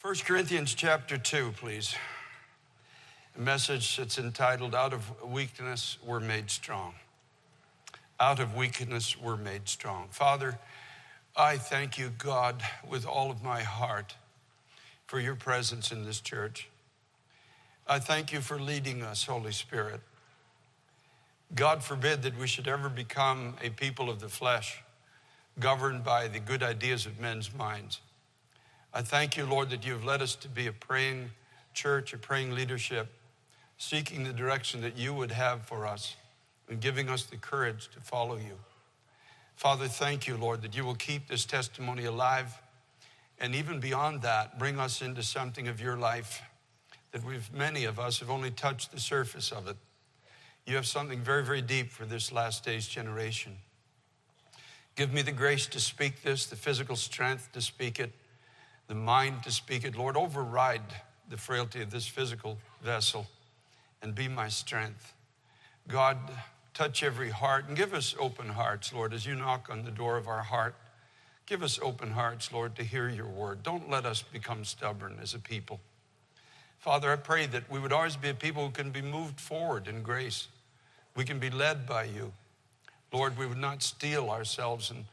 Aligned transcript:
1 0.00 0.14
Corinthians 0.24 0.74
chapter 0.74 1.18
2, 1.18 1.54
please. 1.56 1.96
A 3.36 3.40
message 3.40 3.96
that's 3.96 4.16
entitled 4.16 4.72
Out 4.72 4.92
of 4.92 5.10
Weakness 5.24 5.98
We're 6.06 6.20
Made 6.20 6.50
Strong. 6.50 6.94
Out 8.20 8.38
of 8.38 8.54
weakness 8.54 9.16
we're 9.20 9.36
made 9.36 9.68
strong. 9.68 10.06
Father, 10.10 10.56
I 11.36 11.56
thank 11.56 11.98
you, 11.98 12.10
God, 12.16 12.62
with 12.88 13.06
all 13.06 13.32
of 13.32 13.42
my 13.42 13.62
heart 13.62 14.14
for 15.08 15.18
your 15.18 15.34
presence 15.34 15.90
in 15.90 16.04
this 16.04 16.20
church. 16.20 16.68
I 17.84 17.98
thank 17.98 18.32
you 18.32 18.40
for 18.40 18.60
leading 18.60 19.02
us, 19.02 19.24
Holy 19.24 19.52
Spirit. 19.52 20.00
God 21.56 21.82
forbid 21.82 22.22
that 22.22 22.38
we 22.38 22.46
should 22.46 22.68
ever 22.68 22.88
become 22.88 23.54
a 23.62 23.70
people 23.70 24.10
of 24.10 24.20
the 24.20 24.28
flesh, 24.28 24.80
governed 25.58 26.04
by 26.04 26.28
the 26.28 26.38
good 26.38 26.62
ideas 26.62 27.04
of 27.04 27.18
men's 27.18 27.52
minds. 27.52 28.00
I 28.92 29.02
thank 29.02 29.36
you, 29.36 29.44
Lord, 29.44 29.70
that 29.70 29.84
you 29.84 29.92
have 29.92 30.04
led 30.04 30.22
us 30.22 30.34
to 30.36 30.48
be 30.48 30.66
a 30.66 30.72
praying 30.72 31.30
church, 31.74 32.14
a 32.14 32.18
praying 32.18 32.54
leadership, 32.54 33.08
seeking 33.76 34.24
the 34.24 34.32
direction 34.32 34.80
that 34.80 34.96
you 34.96 35.12
would 35.12 35.30
have 35.30 35.62
for 35.62 35.86
us 35.86 36.16
and 36.68 36.80
giving 36.80 37.08
us 37.08 37.24
the 37.24 37.36
courage 37.36 37.88
to 37.90 38.00
follow 38.00 38.36
you. 38.36 38.58
Father, 39.56 39.88
thank 39.88 40.26
you, 40.26 40.36
Lord, 40.36 40.62
that 40.62 40.74
you 40.74 40.84
will 40.84 40.94
keep 40.94 41.28
this 41.28 41.44
testimony 41.44 42.04
alive. 42.04 42.60
And 43.38 43.54
even 43.54 43.78
beyond 43.78 44.22
that, 44.22 44.58
bring 44.58 44.78
us 44.78 45.02
into 45.02 45.22
something 45.22 45.68
of 45.68 45.80
your 45.80 45.96
life 45.96 46.42
that 47.12 47.24
we've, 47.24 47.52
many 47.52 47.84
of 47.84 47.98
us 47.98 48.20
have 48.20 48.30
only 48.30 48.50
touched 48.50 48.92
the 48.92 49.00
surface 49.00 49.52
of 49.52 49.68
it. 49.68 49.76
You 50.66 50.76
have 50.76 50.86
something 50.86 51.20
very, 51.20 51.44
very 51.44 51.62
deep 51.62 51.90
for 51.90 52.04
this 52.04 52.32
last 52.32 52.64
days 52.64 52.86
generation. 52.86 53.56
Give 54.96 55.12
me 55.12 55.22
the 55.22 55.32
grace 55.32 55.66
to 55.68 55.80
speak 55.80 56.22
this, 56.22 56.46
the 56.46 56.56
physical 56.56 56.96
strength 56.96 57.52
to 57.52 57.60
speak 57.60 58.00
it 58.00 58.12
the 58.88 58.94
mind 58.94 59.42
to 59.44 59.52
speak 59.52 59.84
it. 59.84 59.96
Lord, 59.96 60.16
override 60.16 60.82
the 61.30 61.36
frailty 61.36 61.82
of 61.82 61.90
this 61.90 62.06
physical 62.06 62.58
vessel 62.82 63.26
and 64.02 64.14
be 64.14 64.28
my 64.28 64.48
strength. 64.48 65.12
God, 65.86 66.18
touch 66.74 67.02
every 67.02 67.30
heart 67.30 67.66
and 67.68 67.76
give 67.76 67.94
us 67.94 68.14
open 68.18 68.48
hearts, 68.48 68.92
Lord, 68.92 69.12
as 69.12 69.26
you 69.26 69.34
knock 69.34 69.68
on 69.70 69.84
the 69.84 69.90
door 69.90 70.16
of 70.16 70.26
our 70.26 70.42
heart. 70.42 70.74
Give 71.46 71.62
us 71.62 71.78
open 71.82 72.10
hearts, 72.12 72.52
Lord, 72.52 72.76
to 72.76 72.82
hear 72.82 73.08
your 73.08 73.26
word. 73.26 73.62
Don't 73.62 73.88
let 73.88 74.04
us 74.04 74.22
become 74.22 74.64
stubborn 74.64 75.18
as 75.22 75.34
a 75.34 75.38
people. 75.38 75.80
Father, 76.78 77.10
I 77.12 77.16
pray 77.16 77.46
that 77.46 77.70
we 77.70 77.78
would 77.78 77.92
always 77.92 78.16
be 78.16 78.28
a 78.28 78.34
people 78.34 78.66
who 78.66 78.70
can 78.70 78.90
be 78.90 79.02
moved 79.02 79.40
forward 79.40 79.88
in 79.88 80.02
grace. 80.02 80.48
We 81.16 81.24
can 81.24 81.38
be 81.38 81.50
led 81.50 81.86
by 81.86 82.04
you. 82.04 82.32
Lord, 83.12 83.36
we 83.38 83.46
would 83.46 83.58
not 83.58 83.82
steel 83.82 84.30
ourselves 84.30 84.90
and 84.90 85.04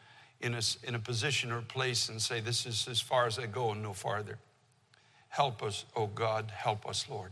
in 0.42 0.54
a, 0.54 0.62
in 0.84 0.96
a 0.96 1.00
position 1.00 1.52
or 1.52 1.62
place 1.62 2.10
and 2.10 2.22
say, 2.22 2.40
This 2.40 2.66
is 2.66 2.88
as 2.88 3.02
far 3.02 3.26
as 3.26 3.40
I 3.40 3.46
go 3.46 3.72
and 3.72 3.82
no 3.82 3.94
farther. 3.94 4.38
Help 5.30 5.62
us, 5.64 5.86
oh 5.96 6.08
God, 6.08 6.52
help 6.56 6.88
us, 6.88 7.08
Lord. 7.10 7.32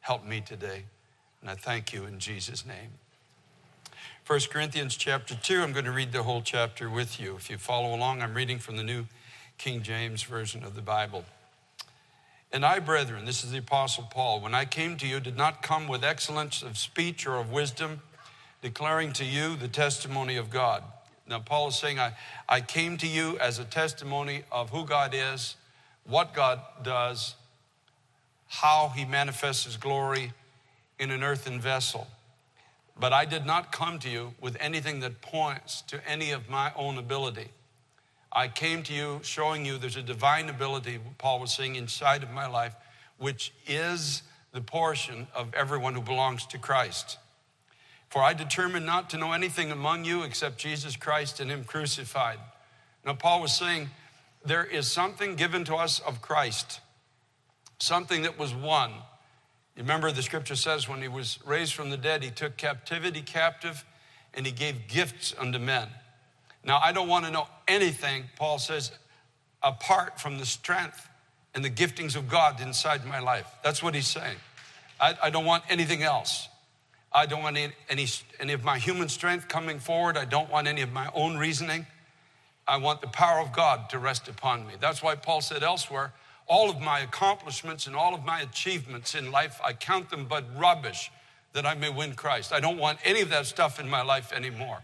Help 0.00 0.24
me 0.24 0.40
today. 0.40 0.84
And 1.40 1.50
I 1.50 1.54
thank 1.54 1.92
you 1.92 2.04
in 2.04 2.18
Jesus' 2.18 2.64
name. 2.64 2.90
1 4.26 4.40
Corinthians 4.50 4.96
chapter 4.96 5.34
2, 5.34 5.62
I'm 5.62 5.72
going 5.72 5.84
to 5.84 5.92
read 5.92 6.12
the 6.12 6.22
whole 6.22 6.42
chapter 6.42 6.88
with 6.88 7.18
you. 7.18 7.34
If 7.34 7.50
you 7.50 7.58
follow 7.58 7.94
along, 7.94 8.22
I'm 8.22 8.34
reading 8.34 8.60
from 8.60 8.76
the 8.76 8.84
New 8.84 9.06
King 9.58 9.82
James 9.82 10.22
Version 10.22 10.62
of 10.62 10.76
the 10.76 10.82
Bible. 10.82 11.24
And 12.52 12.64
I, 12.64 12.78
brethren, 12.78 13.24
this 13.24 13.42
is 13.42 13.50
the 13.50 13.58
Apostle 13.58 14.04
Paul, 14.10 14.40
when 14.40 14.54
I 14.54 14.64
came 14.64 14.96
to 14.98 15.06
you, 15.06 15.18
did 15.18 15.36
not 15.36 15.62
come 15.62 15.88
with 15.88 16.04
excellence 16.04 16.62
of 16.62 16.78
speech 16.78 17.26
or 17.26 17.36
of 17.36 17.50
wisdom, 17.50 18.02
declaring 18.60 19.12
to 19.14 19.24
you 19.24 19.56
the 19.56 19.68
testimony 19.68 20.36
of 20.36 20.50
God. 20.50 20.84
Now, 21.26 21.38
Paul 21.38 21.68
is 21.68 21.76
saying, 21.76 21.98
I, 21.98 22.12
I 22.48 22.60
came 22.60 22.96
to 22.98 23.06
you 23.06 23.38
as 23.38 23.58
a 23.58 23.64
testimony 23.64 24.42
of 24.50 24.70
who 24.70 24.84
God 24.84 25.14
is, 25.14 25.56
what 26.04 26.34
God 26.34 26.60
does, 26.82 27.36
how 28.48 28.92
he 28.94 29.04
manifests 29.04 29.64
his 29.64 29.76
glory 29.76 30.32
in 30.98 31.10
an 31.10 31.22
earthen 31.22 31.60
vessel. 31.60 32.06
But 32.98 33.12
I 33.12 33.24
did 33.24 33.46
not 33.46 33.72
come 33.72 33.98
to 34.00 34.08
you 34.08 34.34
with 34.40 34.56
anything 34.60 35.00
that 35.00 35.22
points 35.22 35.82
to 35.82 36.06
any 36.08 36.32
of 36.32 36.48
my 36.50 36.72
own 36.76 36.98
ability. 36.98 37.48
I 38.30 38.48
came 38.48 38.82
to 38.84 38.92
you 38.92 39.20
showing 39.22 39.64
you 39.64 39.78
there's 39.78 39.96
a 39.96 40.02
divine 40.02 40.48
ability, 40.48 40.98
Paul 41.18 41.40
was 41.40 41.54
saying, 41.54 41.76
inside 41.76 42.22
of 42.22 42.30
my 42.30 42.46
life, 42.46 42.74
which 43.18 43.52
is 43.66 44.22
the 44.52 44.60
portion 44.60 45.26
of 45.34 45.52
everyone 45.54 45.94
who 45.94 46.02
belongs 46.02 46.46
to 46.46 46.58
Christ. 46.58 47.18
For 48.12 48.22
I 48.22 48.34
determined 48.34 48.84
not 48.84 49.08
to 49.10 49.16
know 49.16 49.32
anything 49.32 49.72
among 49.72 50.04
you 50.04 50.22
except 50.22 50.58
Jesus 50.58 50.96
Christ 50.96 51.40
and 51.40 51.50
Him 51.50 51.64
crucified. 51.64 52.38
Now, 53.06 53.14
Paul 53.14 53.40
was 53.40 53.56
saying, 53.56 53.88
there 54.44 54.66
is 54.66 54.86
something 54.86 55.34
given 55.34 55.64
to 55.64 55.76
us 55.76 55.98
of 55.98 56.20
Christ, 56.20 56.80
something 57.78 58.20
that 58.20 58.38
was 58.38 58.54
won. 58.54 58.90
You 59.76 59.82
remember 59.84 60.12
the 60.12 60.20
scripture 60.20 60.56
says 60.56 60.86
when 60.86 61.00
he 61.00 61.08
was 61.08 61.38
raised 61.46 61.72
from 61.72 61.88
the 61.88 61.96
dead, 61.96 62.22
he 62.22 62.30
took 62.30 62.58
captivity 62.58 63.22
captive 63.22 63.82
and 64.34 64.44
he 64.44 64.52
gave 64.52 64.88
gifts 64.88 65.34
unto 65.38 65.58
men. 65.58 65.88
Now, 66.62 66.80
I 66.82 66.92
don't 66.92 67.08
want 67.08 67.24
to 67.24 67.30
know 67.30 67.48
anything, 67.66 68.24
Paul 68.36 68.58
says, 68.58 68.92
apart 69.62 70.20
from 70.20 70.36
the 70.36 70.44
strength 70.44 71.08
and 71.54 71.64
the 71.64 71.70
giftings 71.70 72.14
of 72.14 72.28
God 72.28 72.60
inside 72.60 73.06
my 73.06 73.20
life. 73.20 73.50
That's 73.64 73.82
what 73.82 73.94
he's 73.94 74.06
saying. 74.06 74.36
I, 75.00 75.14
I 75.22 75.30
don't 75.30 75.46
want 75.46 75.64
anything 75.70 76.02
else. 76.02 76.48
I 77.14 77.26
don't 77.26 77.42
want 77.42 77.56
any, 77.56 78.08
any, 78.40 78.52
of 78.52 78.64
my 78.64 78.78
human 78.78 79.08
strength 79.08 79.48
coming 79.48 79.78
forward. 79.78 80.16
I 80.16 80.24
don't 80.24 80.50
want 80.50 80.66
any 80.66 80.80
of 80.80 80.92
my 80.92 81.10
own 81.14 81.36
reasoning. 81.36 81.86
I 82.66 82.78
want 82.78 83.00
the 83.00 83.08
power 83.08 83.40
of 83.40 83.52
God 83.52 83.90
to 83.90 83.98
rest 83.98 84.28
upon 84.28 84.66
me. 84.66 84.74
That's 84.80 85.02
why 85.02 85.14
Paul 85.16 85.40
said 85.40 85.62
elsewhere, 85.62 86.12
all 86.46 86.70
of 86.70 86.80
my 86.80 87.00
accomplishments 87.00 87.86
and 87.86 87.94
all 87.94 88.14
of 88.14 88.24
my 88.24 88.40
achievements 88.40 89.14
in 89.14 89.30
life, 89.30 89.60
I 89.64 89.72
count 89.72 90.10
them 90.10 90.26
but 90.28 90.44
rubbish 90.56 91.10
that 91.52 91.66
I 91.66 91.74
may 91.74 91.90
win 91.90 92.14
Christ. 92.14 92.52
I 92.52 92.60
don't 92.60 92.78
want 92.78 92.98
any 93.04 93.20
of 93.20 93.30
that 93.30 93.46
stuff 93.46 93.78
in 93.78 93.88
my 93.88 94.02
life 94.02 94.32
anymore. 94.32 94.82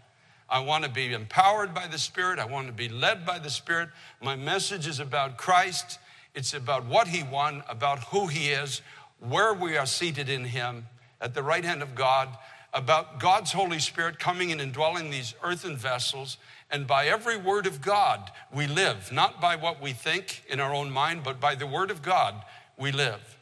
I 0.51 0.61
want 0.61 0.85
to 0.85 0.91
be 0.91 1.13
empowered 1.13 1.75
by 1.75 1.87
the 1.87 1.99
Spirit. 1.99 2.39
I 2.39 2.47
want 2.47 2.67
to 2.69 2.73
be 2.73 2.89
led 2.89 3.27
by 3.27 3.39
the 3.39 3.51
Spirit. 3.51 3.91
My 4.23 4.35
message 4.35 4.87
is 4.87 4.99
about 4.99 5.37
Christ. 5.37 5.99
It's 6.35 6.55
about 6.55 6.87
what 6.87 7.09
He 7.09 7.23
won, 7.23 7.63
about 7.69 7.99
who 8.05 8.29
He 8.29 8.51
is, 8.51 8.81
where 9.21 9.53
we 9.53 9.77
are 9.77 9.87
seated 9.87 10.29
in 10.29 10.45
Him, 10.45 10.87
at 11.21 11.35
the 11.35 11.43
right 11.43 11.65
hand 11.65 11.83
of 11.83 11.95
God 11.95 12.29
about 12.73 13.19
God's 13.19 13.53
Holy 13.53 13.79
Spirit 13.79 14.19
coming 14.19 14.51
in 14.51 14.61
and 14.61 14.73
dwelling 14.73 15.11
these 15.11 15.35
earthen 15.43 15.77
vessels. 15.77 16.37
And 16.71 16.87
by 16.87 17.07
every 17.07 17.37
word 17.37 17.67
of 17.67 17.81
God, 17.81 18.31
we 18.53 18.67
live, 18.67 19.11
not 19.11 19.41
by 19.41 19.57
what 19.57 19.81
we 19.81 19.93
think 19.93 20.45
in 20.49 20.61
our 20.61 20.75
own 20.75 20.91
mind, 20.91 21.23
but 21.25 21.41
by 21.41 21.55
the 21.55 21.67
word 21.67 21.91
of 21.91 22.03
God, 22.03 22.35
we 22.77 22.93
live. 22.93 23.39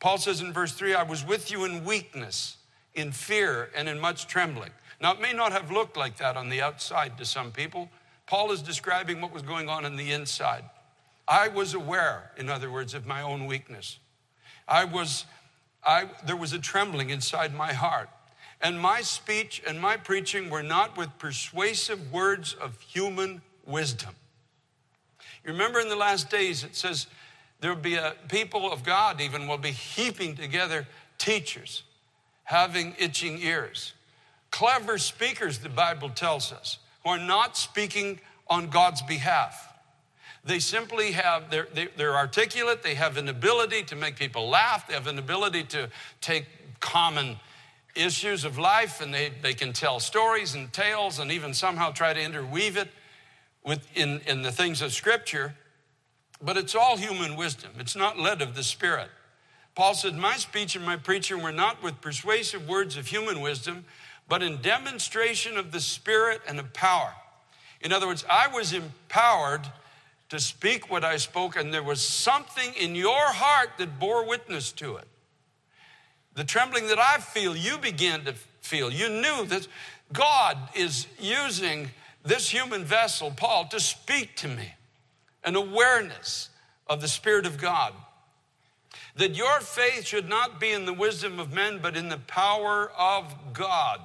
Paul 0.00 0.18
says 0.18 0.40
in 0.40 0.52
verse 0.52 0.72
3 0.72 0.94
I 0.94 1.02
was 1.02 1.24
with 1.24 1.50
you 1.50 1.64
in 1.64 1.84
weakness, 1.84 2.56
in 2.94 3.12
fear, 3.12 3.70
and 3.74 3.88
in 3.88 3.98
much 3.98 4.26
trembling. 4.26 4.70
Now, 5.00 5.12
it 5.12 5.20
may 5.20 5.32
not 5.32 5.52
have 5.52 5.70
looked 5.70 5.96
like 5.96 6.18
that 6.18 6.36
on 6.36 6.48
the 6.48 6.60
outside 6.60 7.18
to 7.18 7.24
some 7.24 7.50
people. 7.50 7.88
Paul 8.26 8.52
is 8.52 8.62
describing 8.62 9.20
what 9.20 9.32
was 9.32 9.42
going 9.42 9.68
on 9.68 9.84
in 9.84 9.96
the 9.96 10.12
inside. 10.12 10.64
I 11.26 11.48
was 11.48 11.74
aware, 11.74 12.30
in 12.36 12.48
other 12.48 12.70
words, 12.70 12.94
of 12.94 13.06
my 13.06 13.22
own 13.22 13.46
weakness. 13.46 13.98
I 14.68 14.84
was 14.84 15.24
I, 15.84 16.08
there 16.24 16.36
was 16.36 16.52
a 16.52 16.58
trembling 16.58 17.10
inside 17.10 17.54
my 17.54 17.72
heart. 17.72 18.08
And 18.60 18.78
my 18.78 19.00
speech 19.00 19.60
and 19.66 19.80
my 19.80 19.96
preaching 19.96 20.48
were 20.48 20.62
not 20.62 20.96
with 20.96 21.18
persuasive 21.18 22.12
words 22.12 22.54
of 22.54 22.80
human 22.80 23.42
wisdom. 23.66 24.14
You 25.44 25.52
remember 25.52 25.80
in 25.80 25.88
the 25.88 25.96
last 25.96 26.30
days, 26.30 26.62
it 26.62 26.76
says 26.76 27.08
there'll 27.60 27.76
be 27.76 27.96
a 27.96 28.14
people 28.28 28.70
of 28.72 28.84
God 28.84 29.20
even 29.20 29.48
will 29.48 29.58
be 29.58 29.72
heaping 29.72 30.36
together 30.36 30.86
teachers, 31.18 31.82
having 32.44 32.94
itching 32.98 33.38
ears. 33.38 33.94
Clever 34.52 34.98
speakers, 34.98 35.58
the 35.58 35.68
Bible 35.68 36.10
tells 36.10 36.52
us, 36.52 36.78
who 37.02 37.10
are 37.10 37.18
not 37.18 37.56
speaking 37.56 38.20
on 38.46 38.68
God's 38.68 39.02
behalf. 39.02 39.71
They 40.44 40.58
simply 40.58 41.12
have, 41.12 41.50
they're, 41.50 41.68
they're 41.96 42.16
articulate, 42.16 42.82
they 42.82 42.94
have 42.94 43.16
an 43.16 43.28
ability 43.28 43.84
to 43.84 43.96
make 43.96 44.16
people 44.16 44.48
laugh, 44.48 44.88
they 44.88 44.94
have 44.94 45.06
an 45.06 45.18
ability 45.18 45.64
to 45.64 45.88
take 46.20 46.46
common 46.80 47.36
issues 47.94 48.44
of 48.44 48.58
life 48.58 49.00
and 49.00 49.12
they, 49.14 49.30
they 49.42 49.54
can 49.54 49.72
tell 49.72 50.00
stories 50.00 50.54
and 50.54 50.72
tales 50.72 51.18
and 51.18 51.30
even 51.30 51.54
somehow 51.54 51.90
try 51.90 52.12
to 52.12 52.20
interweave 52.20 52.76
it 52.76 52.88
with, 53.64 53.86
in, 53.94 54.20
in 54.26 54.42
the 54.42 54.50
things 54.50 54.82
of 54.82 54.92
Scripture. 54.92 55.54
But 56.40 56.56
it's 56.56 56.74
all 56.74 56.96
human 56.96 57.36
wisdom, 57.36 57.70
it's 57.78 57.94
not 57.94 58.18
led 58.18 58.42
of 58.42 58.56
the 58.56 58.64
Spirit. 58.64 59.08
Paul 59.74 59.94
said, 59.94 60.16
My 60.16 60.36
speech 60.36 60.76
and 60.76 60.84
my 60.84 60.96
preaching 60.96 61.42
were 61.42 61.52
not 61.52 61.82
with 61.82 62.00
persuasive 62.00 62.68
words 62.68 62.96
of 62.96 63.06
human 63.06 63.40
wisdom, 63.40 63.84
but 64.28 64.42
in 64.42 64.60
demonstration 64.60 65.56
of 65.56 65.72
the 65.72 65.80
Spirit 65.80 66.40
and 66.46 66.58
of 66.58 66.72
power. 66.72 67.14
In 67.80 67.92
other 67.92 68.06
words, 68.06 68.24
I 68.28 68.48
was 68.48 68.72
empowered 68.72 69.62
to 70.32 70.40
speak 70.40 70.90
what 70.90 71.04
I 71.04 71.18
spoke, 71.18 71.56
and 71.56 71.74
there 71.74 71.82
was 71.82 72.00
something 72.00 72.72
in 72.80 72.94
your 72.94 73.34
heart 73.34 73.72
that 73.76 73.98
bore 73.98 74.26
witness 74.26 74.72
to 74.72 74.96
it. 74.96 75.06
The 76.36 76.42
trembling 76.42 76.86
that 76.86 76.98
I 76.98 77.18
feel, 77.18 77.54
you 77.54 77.76
began 77.76 78.24
to 78.24 78.32
feel. 78.62 78.90
You 78.90 79.10
knew 79.10 79.44
that 79.44 79.68
God 80.10 80.56
is 80.74 81.06
using 81.20 81.90
this 82.24 82.48
human 82.48 82.82
vessel, 82.82 83.30
Paul, 83.30 83.66
to 83.66 83.78
speak 83.78 84.34
to 84.36 84.48
me. 84.48 84.72
An 85.44 85.54
awareness 85.54 86.48
of 86.86 87.02
the 87.02 87.08
Spirit 87.08 87.44
of 87.44 87.58
God. 87.58 87.92
That 89.16 89.36
your 89.36 89.60
faith 89.60 90.06
should 90.06 90.30
not 90.30 90.58
be 90.58 90.70
in 90.70 90.86
the 90.86 90.94
wisdom 90.94 91.40
of 91.40 91.52
men, 91.52 91.78
but 91.82 91.94
in 91.94 92.08
the 92.08 92.16
power 92.16 92.90
of 92.96 93.34
God. 93.52 94.00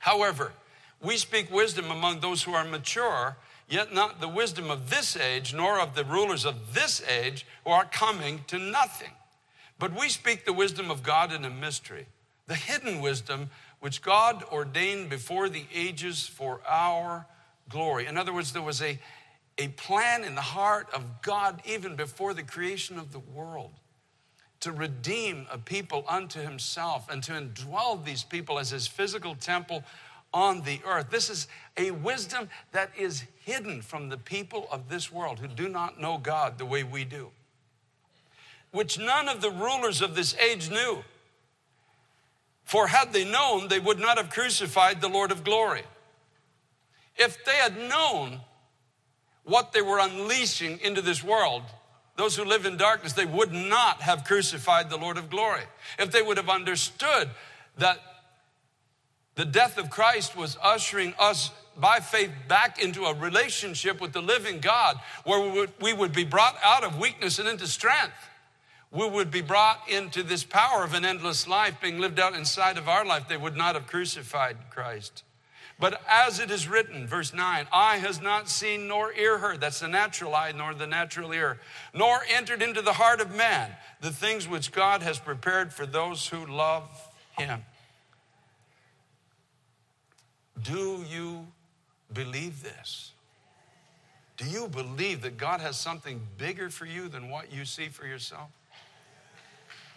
However, 0.00 0.50
we 1.00 1.18
speak 1.18 1.52
wisdom 1.52 1.92
among 1.92 2.18
those 2.18 2.42
who 2.42 2.52
are 2.52 2.64
mature, 2.64 3.36
yet 3.68 3.92
not 3.92 4.20
the 4.20 4.28
wisdom 4.28 4.70
of 4.70 4.90
this 4.90 5.16
age, 5.16 5.54
nor 5.54 5.78
of 5.78 5.94
the 5.94 6.04
rulers 6.04 6.44
of 6.44 6.74
this 6.74 7.02
age 7.06 7.46
who 7.64 7.70
are 7.70 7.84
coming 7.84 8.44
to 8.46 8.58
nothing. 8.58 9.10
But 9.78 9.98
we 9.98 10.08
speak 10.08 10.44
the 10.44 10.52
wisdom 10.52 10.90
of 10.90 11.02
God 11.02 11.32
in 11.32 11.44
a 11.44 11.50
mystery, 11.50 12.06
the 12.46 12.54
hidden 12.54 13.00
wisdom 13.00 13.50
which 13.80 14.02
God 14.02 14.42
ordained 14.50 15.08
before 15.08 15.48
the 15.48 15.64
ages 15.72 16.26
for 16.26 16.60
our 16.66 17.26
glory. 17.68 18.06
In 18.06 18.16
other 18.16 18.32
words, 18.32 18.52
there 18.52 18.62
was 18.62 18.82
a, 18.82 18.98
a 19.56 19.68
plan 19.68 20.24
in 20.24 20.34
the 20.34 20.40
heart 20.40 20.88
of 20.92 21.22
God 21.22 21.62
even 21.64 21.94
before 21.94 22.34
the 22.34 22.42
creation 22.42 22.98
of 22.98 23.12
the 23.12 23.20
world 23.20 23.72
to 24.60 24.72
redeem 24.72 25.46
a 25.52 25.58
people 25.58 26.04
unto 26.08 26.40
himself 26.40 27.08
and 27.08 27.22
to 27.22 27.32
indwell 27.32 28.04
these 28.04 28.24
people 28.24 28.58
as 28.58 28.70
his 28.70 28.86
physical 28.86 29.36
temple 29.36 29.84
on 30.32 30.62
the 30.62 30.80
earth. 30.84 31.10
This 31.10 31.30
is 31.30 31.48
a 31.76 31.90
wisdom 31.90 32.48
that 32.72 32.90
is 32.98 33.24
hidden 33.44 33.82
from 33.82 34.08
the 34.08 34.18
people 34.18 34.68
of 34.70 34.88
this 34.88 35.10
world 35.10 35.38
who 35.38 35.48
do 35.48 35.68
not 35.68 36.00
know 36.00 36.18
God 36.18 36.58
the 36.58 36.66
way 36.66 36.82
we 36.82 37.04
do 37.04 37.30
which 38.70 38.98
none 38.98 39.28
of 39.28 39.40
the 39.40 39.50
rulers 39.50 40.02
of 40.02 40.14
this 40.14 40.36
age 40.36 40.70
knew. 40.70 41.02
For 42.64 42.88
had 42.88 43.12
they 43.12 43.24
known, 43.24 43.68
they 43.68 43.80
would 43.80 43.98
not 43.98 44.18
have 44.18 44.30
crucified 44.30 45.00
the 45.00 45.08
Lord 45.08 45.32
of 45.32 45.42
glory. 45.42 45.84
If 47.16 47.44
they 47.44 47.54
had 47.54 47.78
known 47.78 48.40
what 49.44 49.72
they 49.72 49.80
were 49.80 49.98
unleashing 49.98 50.78
into 50.80 51.00
this 51.00 51.24
world, 51.24 51.62
those 52.16 52.36
who 52.36 52.44
live 52.44 52.66
in 52.66 52.76
darkness, 52.76 53.14
they 53.14 53.24
would 53.24 53.52
not 53.52 54.02
have 54.02 54.24
crucified 54.24 54.90
the 54.90 54.98
Lord 54.98 55.16
of 55.16 55.30
glory. 55.30 55.62
If 55.98 56.10
they 56.10 56.20
would 56.20 56.36
have 56.36 56.50
understood 56.50 57.30
that 57.78 57.98
the 59.38 59.44
death 59.44 59.78
of 59.78 59.88
Christ 59.88 60.36
was 60.36 60.58
ushering 60.60 61.14
us 61.16 61.52
by 61.76 62.00
faith 62.00 62.32
back 62.48 62.82
into 62.82 63.04
a 63.04 63.14
relationship 63.14 64.00
with 64.00 64.12
the 64.12 64.20
living 64.20 64.58
God 64.58 64.98
where 65.22 65.68
we 65.80 65.92
would, 65.92 66.12
be 66.12 66.24
brought 66.24 66.56
out 66.64 66.82
of 66.82 66.98
weakness 66.98 67.38
and 67.38 67.48
into 67.48 67.68
strength 67.68 68.28
we 68.90 69.08
would 69.08 69.30
be 69.30 69.42
brought 69.42 69.88
into 69.88 70.22
this 70.22 70.44
power 70.44 70.82
of 70.82 70.94
an 70.94 71.04
endless 71.04 71.46
life 71.46 71.80
being 71.80 72.00
lived 72.00 72.18
out 72.18 72.34
inside 72.34 72.78
of 72.78 72.88
our 72.88 73.04
life, 73.04 73.28
they 73.28 73.36
would 73.36 73.56
not 73.56 73.74
have 73.74 73.86
crucified 73.86 74.56
Christ. 74.70 75.24
But 75.78 76.00
as 76.08 76.40
it 76.40 76.50
is 76.50 76.66
written, 76.66 77.06
verse 77.06 77.32
9, 77.32 77.66
eye 77.72 77.98
has 77.98 78.20
not 78.20 78.48
seen 78.48 78.88
nor 78.88 79.12
ear 79.12 79.38
heard, 79.38 79.60
that's 79.60 79.80
the 79.80 79.88
natural 79.88 80.34
eye 80.34 80.52
nor 80.56 80.74
the 80.74 80.86
natural 80.86 81.32
ear, 81.32 81.60
nor 81.94 82.20
entered 82.28 82.62
into 82.62 82.82
the 82.82 82.94
heart 82.94 83.20
of 83.20 83.34
man 83.34 83.70
the 84.00 84.10
things 84.10 84.48
which 84.48 84.72
God 84.72 85.02
has 85.02 85.18
prepared 85.18 85.72
for 85.72 85.86
those 85.86 86.26
who 86.26 86.46
love 86.46 86.88
him. 87.36 87.62
Do 90.62 91.04
you 91.08 91.46
believe 92.12 92.62
this? 92.62 93.12
Do 94.36 94.44
you 94.46 94.68
believe 94.68 95.22
that 95.22 95.36
God 95.36 95.60
has 95.60 95.76
something 95.76 96.20
bigger 96.36 96.70
for 96.70 96.86
you 96.86 97.08
than 97.08 97.28
what 97.28 97.52
you 97.52 97.64
see 97.64 97.88
for 97.88 98.06
yourself? 98.06 98.50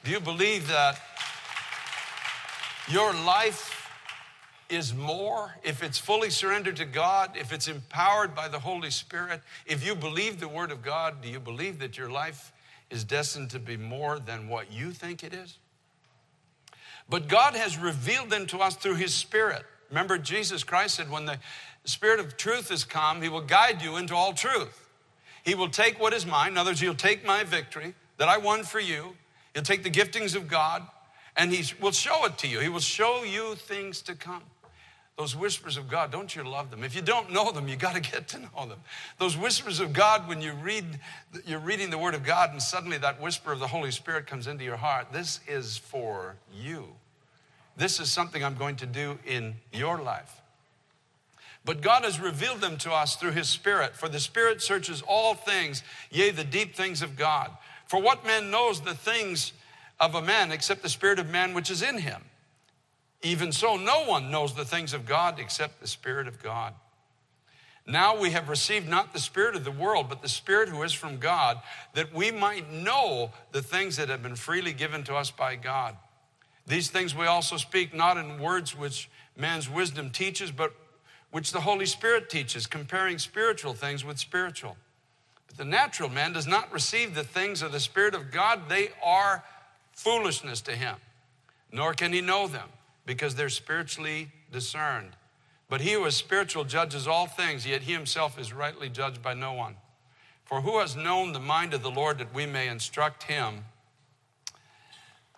Do 0.04 0.12
you 0.12 0.20
believe 0.20 0.68
that 0.68 1.00
your 2.90 3.14
life 3.14 3.88
is 4.68 4.94
more 4.94 5.54
if 5.64 5.84
it's 5.84 6.00
fully 6.00 6.32
surrendered 6.32 6.78
to 6.78 6.86
God, 6.86 7.32
if 7.36 7.54
it's 7.54 7.68
empowered 7.68 8.34
by 8.34 8.48
the 8.48 8.60
Holy 8.60 8.90
Spirit? 8.90 9.42
If 9.68 9.86
you 9.86 9.96
believe 9.96 10.40
the 10.40 10.48
Word 10.48 10.72
of 10.72 10.82
God, 10.82 11.22
do 11.22 11.30
you 11.30 11.40
believe 11.40 11.78
that 11.80 11.98
your 11.98 12.10
life 12.10 12.52
is 12.90 13.04
destined 13.04 13.52
to 13.52 13.60
be 13.60 13.78
more 13.78 14.18
than 14.18 14.48
what 14.48 14.72
you 14.72 14.92
think 14.92 15.24
it 15.24 15.34
is? 15.34 15.60
But 17.08 17.28
God 17.28 17.54
has 17.54 17.78
revealed 17.78 18.30
them 18.30 18.48
to 18.48 18.60
us 18.60 18.76
through 18.76 18.96
His 18.96 19.14
Spirit. 19.14 19.66
Remember, 19.92 20.18
Jesus 20.18 20.64
Christ 20.64 20.96
said, 20.96 21.12
When 21.12 21.26
the 21.26 21.38
Spirit 21.86 22.20
of 22.20 22.38
truth 22.38 22.72
is 22.72 22.84
come, 22.84 23.22
He 23.22 23.30
will 23.30 23.42
guide 23.42 23.84
you 23.84 23.98
into 23.98 24.16
all 24.16 24.34
truth. 24.34 24.90
He 25.44 25.54
will 25.54 25.70
take 25.70 26.00
what 26.00 26.14
is 26.14 26.26
mine. 26.26 26.54
In 26.54 26.58
other 26.58 26.72
words, 26.72 26.80
He'll 26.80 26.96
take 26.96 27.24
my 27.26 27.44
victory 27.44 27.94
that 28.18 28.28
I 28.28 28.38
won 28.38 28.64
for 28.64 28.80
you, 28.80 29.16
He'll 29.54 29.64
take 29.64 29.84
the 29.84 29.92
giftings 29.92 30.36
of 30.36 30.48
God 30.48 30.88
and 31.36 31.52
He 31.52 31.74
will 31.82 31.92
show 31.92 32.26
it 32.26 32.38
to 32.40 32.48
you. 32.48 32.60
He 32.60 32.70
will 32.70 32.80
show 32.80 33.24
you 33.24 33.56
things 33.56 34.02
to 34.04 34.16
come. 34.16 34.44
Those 35.18 35.36
whispers 35.36 35.78
of 35.78 35.88
God, 35.88 36.12
don't 36.12 36.36
you 36.36 36.44
love 36.44 36.72
them? 36.72 36.84
If 36.84 36.96
you 36.96 37.02
don't 37.02 37.32
know 37.32 37.52
them, 37.52 37.68
you 37.68 37.76
got 37.76 37.96
to 37.96 38.02
get 38.02 38.28
to 38.30 38.40
know 38.40 38.68
them. 38.68 38.80
Those 39.20 39.38
whispers 39.38 39.80
of 39.80 39.94
God, 39.94 40.28
when 40.28 40.42
you 40.42 40.54
read, 40.54 41.00
you're 41.46 41.60
reading 41.60 41.90
the 41.90 41.98
Word 41.98 42.16
of 42.16 42.24
God, 42.24 42.52
and 42.52 42.62
suddenly 42.62 42.98
that 42.98 43.22
whisper 43.22 43.52
of 43.52 43.60
the 43.60 43.68
Holy 43.68 43.92
Spirit 43.92 44.26
comes 44.26 44.48
into 44.48 44.64
your 44.64 44.78
heart. 44.78 45.08
This 45.12 45.42
is 45.48 45.78
for 45.78 46.38
you. 46.54 46.88
This 47.78 48.00
is 48.00 48.12
something 48.12 48.44
I'm 48.44 48.56
going 48.56 48.76
to 48.78 48.86
do 48.86 49.18
in 49.26 49.56
your 49.72 50.02
life. 50.02 50.42
But 51.64 51.82
God 51.82 52.04
has 52.04 52.20
revealed 52.20 52.62
them 52.62 52.78
to 52.78 52.92
us 52.92 53.16
through 53.16 53.32
His 53.32 53.48
Spirit, 53.48 53.96
for 53.96 54.10
the 54.10 54.20
Spirit 54.20 54.62
searches 54.62 55.04
all 55.08 55.36
things, 55.36 55.84
yea, 56.10 56.32
the 56.32 56.44
deep 56.44 56.76
things 56.76 57.02
of 57.02 57.16
God. 57.16 57.52
For 57.88 58.02
what 58.02 58.26
man 58.26 58.50
knows 58.50 58.82
the 58.82 58.96
things 58.96 59.54
of 60.00 60.16
a 60.16 60.22
man 60.22 60.52
except 60.52 60.82
the 60.82 60.90
spirit 60.90 61.20
of 61.20 61.30
man 61.30 61.54
which 61.54 61.70
is 61.70 61.82
in 61.82 62.00
him? 62.00 62.24
Even 63.22 63.52
so, 63.52 63.78
no 63.78 64.06
one 64.06 64.32
knows 64.32 64.56
the 64.56 64.66
things 64.66 64.94
of 64.94 65.06
God 65.06 65.40
except 65.40 65.80
the 65.80 65.88
Spirit 65.88 66.28
of 66.28 66.42
God. 66.42 66.74
Now 67.86 68.20
we 68.20 68.32
have 68.32 68.50
received 68.50 68.90
not 68.90 69.14
the 69.14 69.20
Spirit 69.20 69.56
of 69.56 69.64
the 69.64 69.72
world, 69.72 70.08
but 70.10 70.22
the 70.22 70.30
Spirit 70.30 70.70
who 70.70 70.82
is 70.82 70.94
from 70.94 71.18
God, 71.18 71.62
that 71.94 72.14
we 72.14 72.32
might 72.32 72.72
know 72.72 73.32
the 73.52 73.62
things 73.62 73.98
that 73.98 74.10
have 74.10 74.24
been 74.24 74.36
freely 74.36 74.74
given 74.74 75.04
to 75.04 75.16
us 75.16 75.30
by 75.30 75.56
God. 75.56 75.96
These 76.68 76.90
things 76.90 77.16
we 77.16 77.26
also 77.26 77.58
speak 77.58 77.94
not 77.94 78.18
in 78.18 78.40
words 78.40 78.78
which 78.78 79.10
man's 79.36 79.70
wisdom 79.70 80.10
teaches, 80.10 80.52
but 80.52 80.74
which 81.32 81.52
the 81.52 81.62
Holy 81.62 81.86
Spirit 81.86 82.30
teaches, 82.30 82.68
comparing 82.68 83.18
spiritual 83.18 83.74
things 83.74 84.04
with 84.04 84.20
spiritual. 84.20 84.78
But 85.48 85.58
the 85.58 85.66
natural 85.66 86.10
man 86.10 86.34
does 86.34 86.48
not 86.48 86.72
receive 86.72 87.16
the 87.16 87.24
things 87.24 87.62
of 87.62 87.72
the 87.72 87.80
Spirit 87.80 88.14
of 88.14 88.32
God, 88.32 88.70
they 88.70 88.90
are 89.04 89.44
foolishness 89.94 90.62
to 90.62 90.72
him, 90.72 90.98
nor 91.72 91.94
can 91.94 92.14
he 92.14 92.22
know 92.22 92.48
them 92.48 92.70
because 93.06 93.36
they're 93.36 93.50
spiritually 93.50 94.30
discerned. 94.52 95.12
But 95.70 95.82
he 95.82 95.94
who 95.94 96.06
is 96.06 96.16
spiritual 96.16 96.66
judges 96.66 97.08
all 97.08 97.28
things, 97.28 97.66
yet 97.66 97.84
he 97.84 97.94
himself 97.94 98.38
is 98.38 98.52
rightly 98.52 98.90
judged 98.90 99.22
by 99.22 99.34
no 99.34 99.54
one. 99.54 99.76
For 100.44 100.62
who 100.62 100.80
has 100.80 100.98
known 100.98 101.32
the 101.32 101.40
mind 101.40 101.74
of 101.74 101.82
the 101.82 101.90
Lord 101.90 102.18
that 102.18 102.34
we 102.34 102.46
may 102.46 102.68
instruct 102.68 103.24
him? 103.24 103.64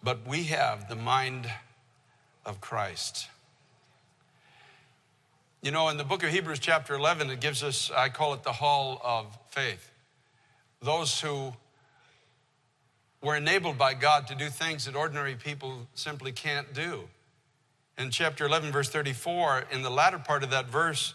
But 0.03 0.27
we 0.27 0.43
have 0.45 0.89
the 0.89 0.95
mind 0.95 1.49
of 2.45 2.59
Christ. 2.59 3.27
You 5.61 5.71
know, 5.71 5.87
in 5.87 5.95
the 5.95 6.03
book 6.03 6.23
of 6.23 6.29
Hebrews, 6.29 6.59
chapter 6.59 6.93
11, 6.93 7.29
it 7.29 7.39
gives 7.39 7.63
us, 7.63 7.89
I 7.95 8.09
call 8.09 8.33
it 8.33 8.43
the 8.43 8.51
hall 8.51 9.01
of 9.03 9.37
faith 9.49 9.89
those 10.83 11.21
who 11.21 11.53
were 13.21 13.37
enabled 13.37 13.77
by 13.77 13.93
God 13.93 14.27
to 14.27 14.35
do 14.35 14.49
things 14.49 14.85
that 14.85 14.95
ordinary 14.95 15.35
people 15.35 15.87
simply 15.95 16.33
can't 16.33 16.73
do. 16.73 17.03
In 17.97 18.11
chapter 18.11 18.45
11, 18.45 18.71
verse 18.71 18.89
34, 18.89 19.65
in 19.71 19.81
the 19.81 19.89
latter 19.89 20.19
part 20.19 20.43
of 20.43 20.49
that 20.49 20.67
verse, 20.67 21.13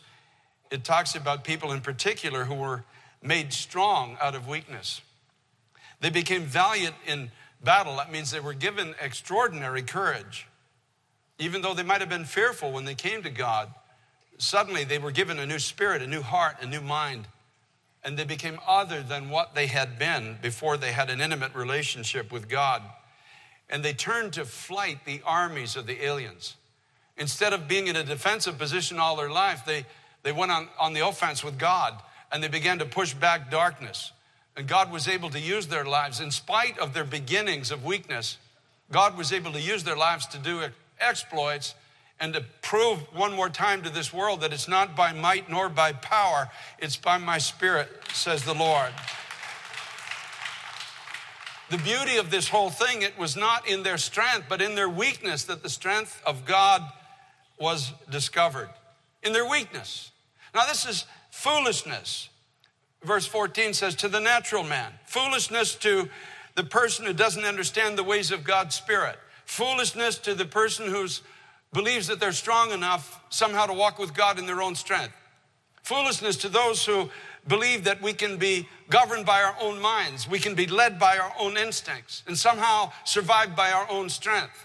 it 0.71 0.85
talks 0.85 1.15
about 1.15 1.45
people 1.45 1.73
in 1.73 1.83
particular 1.83 2.45
who 2.45 2.55
were 2.55 2.85
made 3.23 3.53
strong 3.53 4.17
out 4.21 4.35
of 4.35 4.49
weakness. 4.49 5.03
They 6.01 6.11
became 6.11 6.45
valiant 6.45 6.95
in 7.07 7.31
battle. 7.63 7.97
That 7.97 8.13
means 8.13 8.31
they 8.31 8.41
were 8.41 8.55
given 8.55 8.95
extraordinary 9.01 9.83
courage. 9.83 10.47
Even 11.39 11.63
though 11.63 11.75
they 11.75 11.83
might 11.83 12.01
have 12.01 12.11
been 12.11 12.25
fearful 12.25 12.73
when 12.73 12.85
they 12.85 12.95
came 12.95 13.23
to 13.23 13.31
God, 13.31 13.73
suddenly 14.39 14.85
they 14.85 14.99
were 14.99 15.13
given 15.13 15.39
a 15.39 15.47
new 15.47 15.59
spirit, 15.59 16.03
a 16.03 16.07
new 16.07 16.23
heart, 16.23 16.57
a 16.61 16.67
new 16.67 16.81
mind 16.81 17.29
and 18.05 18.17
they 18.17 18.25
became 18.25 18.59
other 18.67 19.03
than 19.03 19.29
what 19.29 19.55
they 19.55 19.67
had 19.67 19.99
been 19.99 20.39
before 20.41 20.77
they 20.77 20.93
had 20.93 21.11
an 21.11 21.21
intimate 21.21 21.55
relationship 21.55 22.33
with 22.33 22.49
God. 22.49 22.83
And 23.69 23.85
they 23.85 23.93
turned 23.93 24.33
to 24.35 24.45
flight 24.45 25.05
the 25.05 25.21
armies 25.27 25.77
of 25.77 25.87
the 25.87 26.05
aliens. 26.05 26.57
Instead 27.17 27.53
of 27.53 27.69
being 27.69 27.89
in 27.89 27.97
a 27.97 28.05
defensive 28.05 28.57
position 28.57 28.99
all 28.99 29.17
their 29.17 29.31
life, 29.31 29.65
they, 29.67 29.85
they 30.23 30.33
went 30.33 30.53
on, 30.53 30.69
on 30.79 30.95
the 30.95 31.07
offense 31.07 31.43
with 31.43 31.59
God 31.59 32.01
and 32.31 32.43
they 32.43 32.49
began 32.49 32.79
to 32.79 32.87
push 32.87 33.13
back 33.13 33.51
darkness. 33.51 34.13
And 34.59 34.67
God 34.67 34.91
was 34.91 35.07
able 35.07 35.31
to 35.31 35.39
use 35.39 35.69
their 35.69 35.85
lives, 35.85 36.19
in 36.19 36.33
spite 36.33 36.81
of 36.81 36.93
their 36.93 37.05
beginnings 37.05 37.71
of 37.71 37.85
weakness, 37.85 38.39
God 38.91 39.17
was 39.17 39.33
able 39.33 39.53
to 39.53 39.61
use 39.61 39.85
their 39.85 39.97
lives 39.97 40.27
to 40.27 40.39
do 40.39 40.65
exploits 40.99 41.77
and 42.19 42.35
to 42.35 42.41
prove 42.61 42.99
one 43.15 43.33
more 43.37 43.49
time 43.49 43.85
to 43.85 43.89
this 43.89 44.13
world 44.13 44.41
that 44.41 44.53
it's 44.53 44.67
not 44.67 44.97
by 44.97 45.13
might 45.13 45.49
nor 45.49 45.69
by 45.69 45.93
power, 45.93 46.51
it's 46.81 46.97
by 46.97 47.19
my 47.19 47.39
spirit, 47.39 47.89
says 48.13 48.43
the 48.43 48.53
Lord. 48.53 48.91
The 51.71 51.79
beauty 51.79 52.17
of 52.17 52.33
this 52.33 52.49
whole 52.49 52.71
thing, 52.71 53.03
it 53.03 53.17
was 53.17 53.37
not 53.37 53.69
in 53.69 53.85
their 53.85 53.97
strength, 53.97 54.47
but 54.49 54.61
in 54.61 54.75
their 54.75 54.89
weakness 54.89 55.45
that 55.45 55.63
the 55.63 55.71
strength 55.71 56.21
of 56.27 56.45
God 56.45 56.83
was 57.61 57.93
discovered. 58.11 58.71
In 59.23 59.33
their 59.33 59.49
weakness. 59.49 60.11
Now, 60.53 60.67
this 60.67 60.85
is 60.85 61.05
foolishness. 61.31 62.29
Verse 63.03 63.27
14 63.27 63.73
says, 63.75 63.95
To 63.97 64.09
the 64.09 64.21
natural 64.21 64.65
man, 64.65 64.93
foolishness 65.07 65.75
to 65.77 66.09
the 66.55 66.65
person 66.65 67.07
who 67.07 67.13
doesn't 67.13 67.45
understand 67.45 67.97
the 67.97 68.05
ways 68.05 68.31
of 68.31 68.45
God's 68.45 68.75
Spirit, 68.75 69.17
foolishness 69.45 70.19
to 70.19 70.35
the 70.35 70.45
person 70.45 70.89
who 70.89 71.07
believes 71.73 72.09
that 72.09 72.19
they're 72.19 72.33
strong 72.33 72.73
enough 72.73 73.21
somehow 73.29 73.67
to 73.67 73.73
walk 73.73 73.99
with 73.99 74.15
God 74.15 74.39
in 74.39 74.47
their 74.47 74.63
own 74.63 74.75
strength, 74.75 75.15
foolishness 75.83 76.37
to 76.39 76.49
those 76.49 76.85
who 76.85 77.11
believe 77.47 77.85
that 77.85 78.03
we 78.03 78.13
can 78.13 78.37
be 78.37 78.69
governed 78.91 79.25
by 79.25 79.43
our 79.43 79.57
own 79.61 79.81
minds, 79.81 80.29
we 80.29 80.39
can 80.39 80.55
be 80.55 80.67
led 80.67 80.99
by 80.99 81.17
our 81.17 81.33
own 81.39 81.57
instincts, 81.57 82.23
and 82.27 82.37
somehow 82.37 82.91
survive 83.05 83.55
by 83.55 83.71
our 83.71 83.89
own 83.91 84.09
strength. 84.09 84.65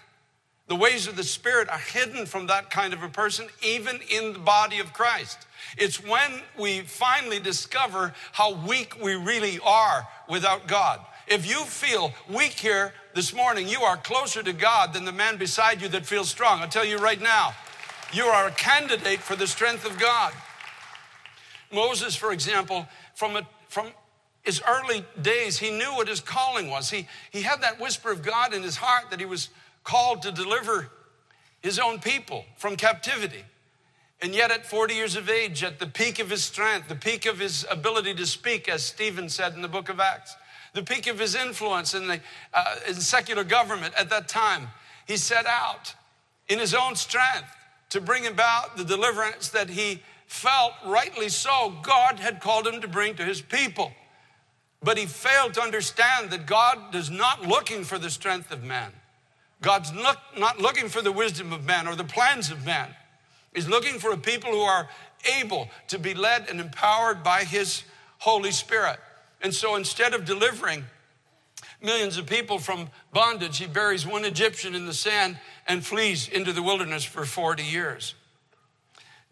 The 0.67 0.75
ways 0.75 1.07
of 1.07 1.15
the 1.15 1.23
Spirit 1.23 1.69
are 1.69 1.77
hidden 1.77 2.25
from 2.25 2.47
that 2.47 2.69
kind 2.69 2.93
of 2.93 3.03
a 3.03 3.09
person, 3.09 3.47
even 3.61 3.99
in 4.09 4.33
the 4.33 4.39
body 4.39 4.79
of 4.79 4.93
Christ. 4.93 5.45
It's 5.77 6.03
when 6.03 6.41
we 6.59 6.81
finally 6.81 7.39
discover 7.39 8.13
how 8.31 8.53
weak 8.67 9.01
we 9.01 9.15
really 9.15 9.59
are 9.63 10.07
without 10.29 10.67
God. 10.67 10.99
If 11.27 11.49
you 11.49 11.63
feel 11.63 12.13
weak 12.29 12.53
here 12.53 12.93
this 13.13 13.33
morning, 13.33 13.67
you 13.67 13.81
are 13.81 13.97
closer 13.97 14.43
to 14.43 14.53
God 14.53 14.93
than 14.93 15.05
the 15.05 15.11
man 15.11 15.37
beside 15.37 15.81
you 15.81 15.87
that 15.89 16.05
feels 16.05 16.29
strong. 16.29 16.61
I'll 16.61 16.67
tell 16.67 16.85
you 16.85 16.97
right 16.97 17.21
now, 17.21 17.53
you 18.11 18.25
are 18.25 18.47
a 18.47 18.51
candidate 18.51 19.19
for 19.19 19.35
the 19.35 19.47
strength 19.47 19.85
of 19.85 19.97
God. 19.97 20.33
Moses, 21.71 22.15
for 22.15 22.31
example, 22.31 22.87
from, 23.15 23.35
a, 23.35 23.47
from 23.67 23.87
his 24.43 24.61
early 24.67 25.03
days, 25.21 25.57
he 25.57 25.71
knew 25.71 25.91
what 25.95 26.07
his 26.07 26.19
calling 26.19 26.69
was. 26.69 26.89
He, 26.89 27.07
he 27.31 27.41
had 27.41 27.61
that 27.61 27.79
whisper 27.79 28.11
of 28.11 28.21
God 28.21 28.53
in 28.53 28.61
his 28.61 28.77
heart 28.77 29.09
that 29.09 29.19
he 29.19 29.25
was 29.25 29.49
called 29.83 30.21
to 30.23 30.31
deliver 30.31 30.89
his 31.61 31.79
own 31.79 31.99
people 31.99 32.45
from 32.57 32.75
captivity. 32.75 33.43
And 34.23 34.33
yet, 34.33 34.51
at 34.51 34.65
40 34.65 34.93
years 34.93 35.17
of 35.17 35.29
age, 35.29 35.65
at 35.65 35.79
the 35.79 35.85
peak 35.85 36.17
of 36.17 36.29
his 36.29 36.41
strength, 36.41 36.87
the 36.87 36.95
peak 36.95 37.25
of 37.25 37.39
his 37.39 37.65
ability 37.69 38.13
to 38.13 38.25
speak, 38.25 38.69
as 38.69 38.81
Stephen 38.81 39.27
said 39.27 39.53
in 39.53 39.61
the 39.61 39.67
book 39.67 39.89
of 39.89 39.99
Acts, 39.99 40.37
the 40.71 40.81
peak 40.81 41.07
of 41.07 41.19
his 41.19 41.35
influence 41.35 41.93
in 41.93 42.07
the 42.07 42.21
uh, 42.53 42.75
in 42.87 42.95
secular 42.95 43.43
government 43.43 43.93
at 43.99 44.09
that 44.11 44.29
time, 44.29 44.69
he 45.05 45.17
set 45.17 45.45
out 45.45 45.93
in 46.47 46.57
his 46.57 46.73
own 46.73 46.95
strength 46.95 47.53
to 47.89 47.99
bring 47.99 48.25
about 48.25 48.77
the 48.77 48.85
deliverance 48.85 49.49
that 49.49 49.69
he 49.69 50.01
felt, 50.25 50.71
rightly 50.85 51.27
so, 51.27 51.73
God 51.83 52.17
had 52.17 52.39
called 52.39 52.65
him 52.65 52.79
to 52.79 52.87
bring 52.87 53.15
to 53.15 53.25
his 53.25 53.41
people. 53.41 53.91
But 54.81 54.97
he 54.97 55.05
failed 55.05 55.53
to 55.55 55.61
understand 55.61 56.29
that 56.29 56.45
God 56.45 56.95
is 56.95 57.11
not 57.11 57.45
looking 57.45 57.83
for 57.83 57.99
the 57.99 58.09
strength 58.09 58.51
of 58.53 58.63
man. 58.63 58.93
God's 59.61 59.91
not 59.91 60.61
looking 60.61 60.87
for 60.87 61.01
the 61.01 61.11
wisdom 61.11 61.51
of 61.51 61.65
man 61.65 61.89
or 61.89 61.95
the 61.97 62.05
plans 62.05 62.51
of 62.51 62.65
man. 62.65 62.95
He's 63.53 63.67
looking 63.67 63.99
for 63.99 64.11
a 64.11 64.17
people 64.17 64.51
who 64.51 64.61
are 64.61 64.89
able 65.39 65.69
to 65.87 65.99
be 65.99 66.13
led 66.13 66.49
and 66.49 66.59
empowered 66.59 67.23
by 67.23 67.43
his 67.43 67.83
Holy 68.19 68.51
Spirit. 68.51 68.99
And 69.41 69.53
so 69.53 69.75
instead 69.75 70.13
of 70.13 70.25
delivering 70.25 70.85
millions 71.81 72.17
of 72.17 72.25
people 72.25 72.57
from 72.59 72.89
bondage, 73.11 73.57
he 73.57 73.67
buries 73.67 74.07
one 74.07 74.25
Egyptian 74.25 74.73
in 74.73 74.85
the 74.85 74.93
sand 74.93 75.37
and 75.67 75.85
flees 75.85 76.27
into 76.29 76.53
the 76.53 76.63
wilderness 76.63 77.03
for 77.03 77.25
40 77.25 77.63
years. 77.63 78.15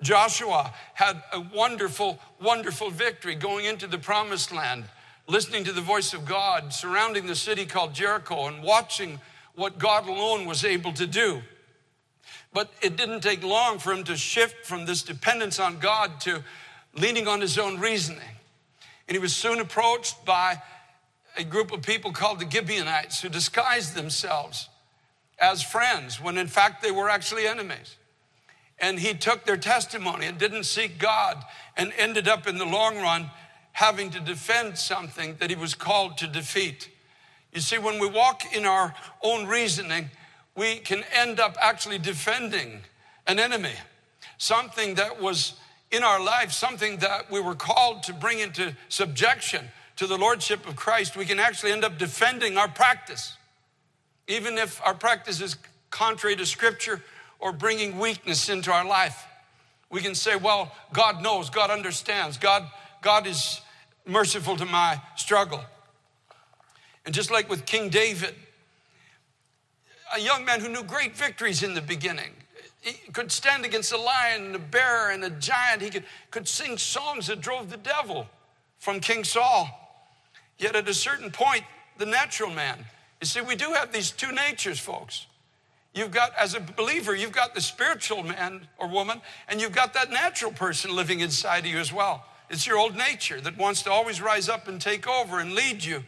Joshua 0.01 0.73
had 0.95 1.21
a 1.31 1.39
wonderful, 1.39 2.19
wonderful 2.41 2.89
victory 2.89 3.35
going 3.35 3.65
into 3.65 3.87
the 3.87 3.99
promised 3.99 4.51
land, 4.51 4.85
listening 5.27 5.63
to 5.63 5.71
the 5.71 5.81
voice 5.81 6.13
of 6.13 6.25
God, 6.25 6.73
surrounding 6.73 7.27
the 7.27 7.35
city 7.35 7.65
called 7.65 7.93
Jericho, 7.93 8.47
and 8.47 8.63
watching 8.63 9.21
what 9.55 9.77
God 9.77 10.07
alone 10.07 10.45
was 10.45 10.65
able 10.65 10.91
to 10.93 11.05
do. 11.05 11.41
But 12.53 12.71
it 12.81 12.97
didn't 12.97 13.21
take 13.21 13.43
long 13.43 13.79
for 13.79 13.93
him 13.93 14.03
to 14.05 14.17
shift 14.17 14.65
from 14.65 14.85
this 14.85 15.03
dependence 15.03 15.59
on 15.59 15.79
God 15.79 16.19
to 16.21 16.43
leaning 16.93 17.27
on 17.27 17.39
his 17.41 17.57
own 17.57 17.79
reasoning. 17.79 18.21
And 19.07 19.15
he 19.15 19.19
was 19.19 19.35
soon 19.35 19.59
approached 19.59 20.25
by 20.25 20.61
a 21.37 21.43
group 21.43 21.71
of 21.71 21.81
people 21.81 22.11
called 22.11 22.39
the 22.39 22.49
Gibeonites 22.49 23.21
who 23.21 23.29
disguised 23.29 23.95
themselves 23.95 24.67
as 25.39 25.63
friends 25.63 26.21
when 26.21 26.37
in 26.37 26.47
fact 26.47 26.83
they 26.83 26.91
were 26.91 27.09
actually 27.09 27.47
enemies 27.47 27.95
and 28.81 28.99
he 28.99 29.13
took 29.13 29.45
their 29.45 29.57
testimony 29.57 30.25
and 30.25 30.37
didn't 30.37 30.63
seek 30.63 30.97
God 30.97 31.41
and 31.77 31.93
ended 31.97 32.27
up 32.27 32.47
in 32.47 32.57
the 32.57 32.65
long 32.65 32.97
run 32.97 33.29
having 33.73 34.09
to 34.09 34.19
defend 34.19 34.77
something 34.77 35.35
that 35.39 35.49
he 35.49 35.55
was 35.55 35.75
called 35.75 36.17
to 36.17 36.27
defeat. 36.27 36.89
You 37.53 37.61
see, 37.61 37.77
when 37.77 37.99
we 37.99 38.07
walk 38.07 38.53
in 38.53 38.65
our 38.65 38.93
own 39.21 39.47
reasoning, 39.47 40.09
we 40.55 40.77
can 40.77 41.03
end 41.13 41.39
up 41.39 41.55
actually 41.59 41.97
defending 41.97 42.81
an 43.27 43.39
enemy, 43.39 43.73
something 44.37 44.95
that 44.95 45.21
was 45.21 45.53
in 45.91 46.03
our 46.03 46.23
life, 46.23 46.51
something 46.51 46.97
that 46.97 47.29
we 47.31 47.39
were 47.39 47.55
called 47.55 48.03
to 48.03 48.13
bring 48.13 48.39
into 48.39 48.75
subjection 48.89 49.65
to 49.97 50.07
the 50.07 50.17
Lordship 50.17 50.67
of 50.67 50.75
Christ. 50.75 51.15
We 51.15 51.25
can 51.25 51.39
actually 51.39 51.71
end 51.71 51.83
up 51.83 51.97
defending 51.97 52.57
our 52.57 52.67
practice. 52.67 53.35
Even 54.27 54.57
if 54.57 54.81
our 54.85 54.93
practice 54.93 55.41
is 55.41 55.57
contrary 55.89 56.35
to 56.37 56.45
Scripture, 56.45 57.01
or 57.41 57.51
bringing 57.51 57.97
weakness 57.97 58.47
into 58.47 58.71
our 58.71 58.85
life. 58.85 59.25
We 59.89 59.99
can 59.99 60.15
say, 60.15 60.37
well, 60.37 60.71
God 60.93 61.21
knows, 61.21 61.49
God 61.49 61.69
understands, 61.69 62.37
God, 62.37 62.65
God 63.01 63.27
is 63.27 63.59
merciful 64.05 64.55
to 64.55 64.65
my 64.65 65.01
struggle. 65.17 65.61
And 67.05 67.13
just 67.13 67.31
like 67.31 67.49
with 67.49 67.65
King 67.65 67.89
David, 67.89 68.35
a 70.15 70.19
young 70.19 70.45
man 70.45 70.59
who 70.61 70.69
knew 70.69 70.83
great 70.83 71.15
victories 71.15 71.63
in 71.63 71.73
the 71.73 71.81
beginning, 71.81 72.31
he 72.81 72.93
could 73.11 73.31
stand 73.31 73.63
against 73.63 73.93
a 73.93 73.97
lion 73.97 74.45
and 74.47 74.55
a 74.55 74.59
bear 74.59 75.11
and 75.11 75.23
a 75.23 75.29
giant. 75.29 75.81
He 75.81 75.89
could, 75.89 76.05
could 76.31 76.47
sing 76.47 76.77
songs 76.77 77.27
that 77.27 77.39
drove 77.39 77.69
the 77.69 77.77
devil 77.77 78.27
from 78.79 78.99
King 78.99 79.23
Saul. 79.23 79.69
Yet 80.57 80.75
at 80.75 80.87
a 80.87 80.93
certain 80.93 81.31
point, 81.31 81.63
the 81.97 82.05
natural 82.05 82.49
man, 82.49 82.85
you 83.19 83.27
see, 83.27 83.41
we 83.41 83.55
do 83.55 83.73
have 83.73 83.91
these 83.91 84.09
two 84.09 84.31
natures, 84.31 84.79
folks. 84.79 85.27
You've 85.93 86.11
got, 86.11 86.31
as 86.37 86.55
a 86.55 86.59
believer, 86.59 87.15
you've 87.15 87.33
got 87.33 87.53
the 87.53 87.61
spiritual 87.61 88.23
man 88.23 88.67
or 88.77 88.87
woman, 88.87 89.21
and 89.47 89.61
you've 89.61 89.73
got 89.73 89.93
that 89.93 90.09
natural 90.09 90.51
person 90.51 90.95
living 90.95 91.19
inside 91.19 91.59
of 91.59 91.67
you 91.67 91.77
as 91.77 91.91
well. 91.91 92.25
It's 92.49 92.65
your 92.65 92.77
old 92.77 92.95
nature 92.95 93.39
that 93.41 93.57
wants 93.57 93.83
to 93.83 93.91
always 93.91 94.21
rise 94.21 94.49
up 94.49 94.67
and 94.67 94.81
take 94.81 95.07
over 95.07 95.39
and 95.39 95.53
lead 95.53 95.83
you. 95.83 96.03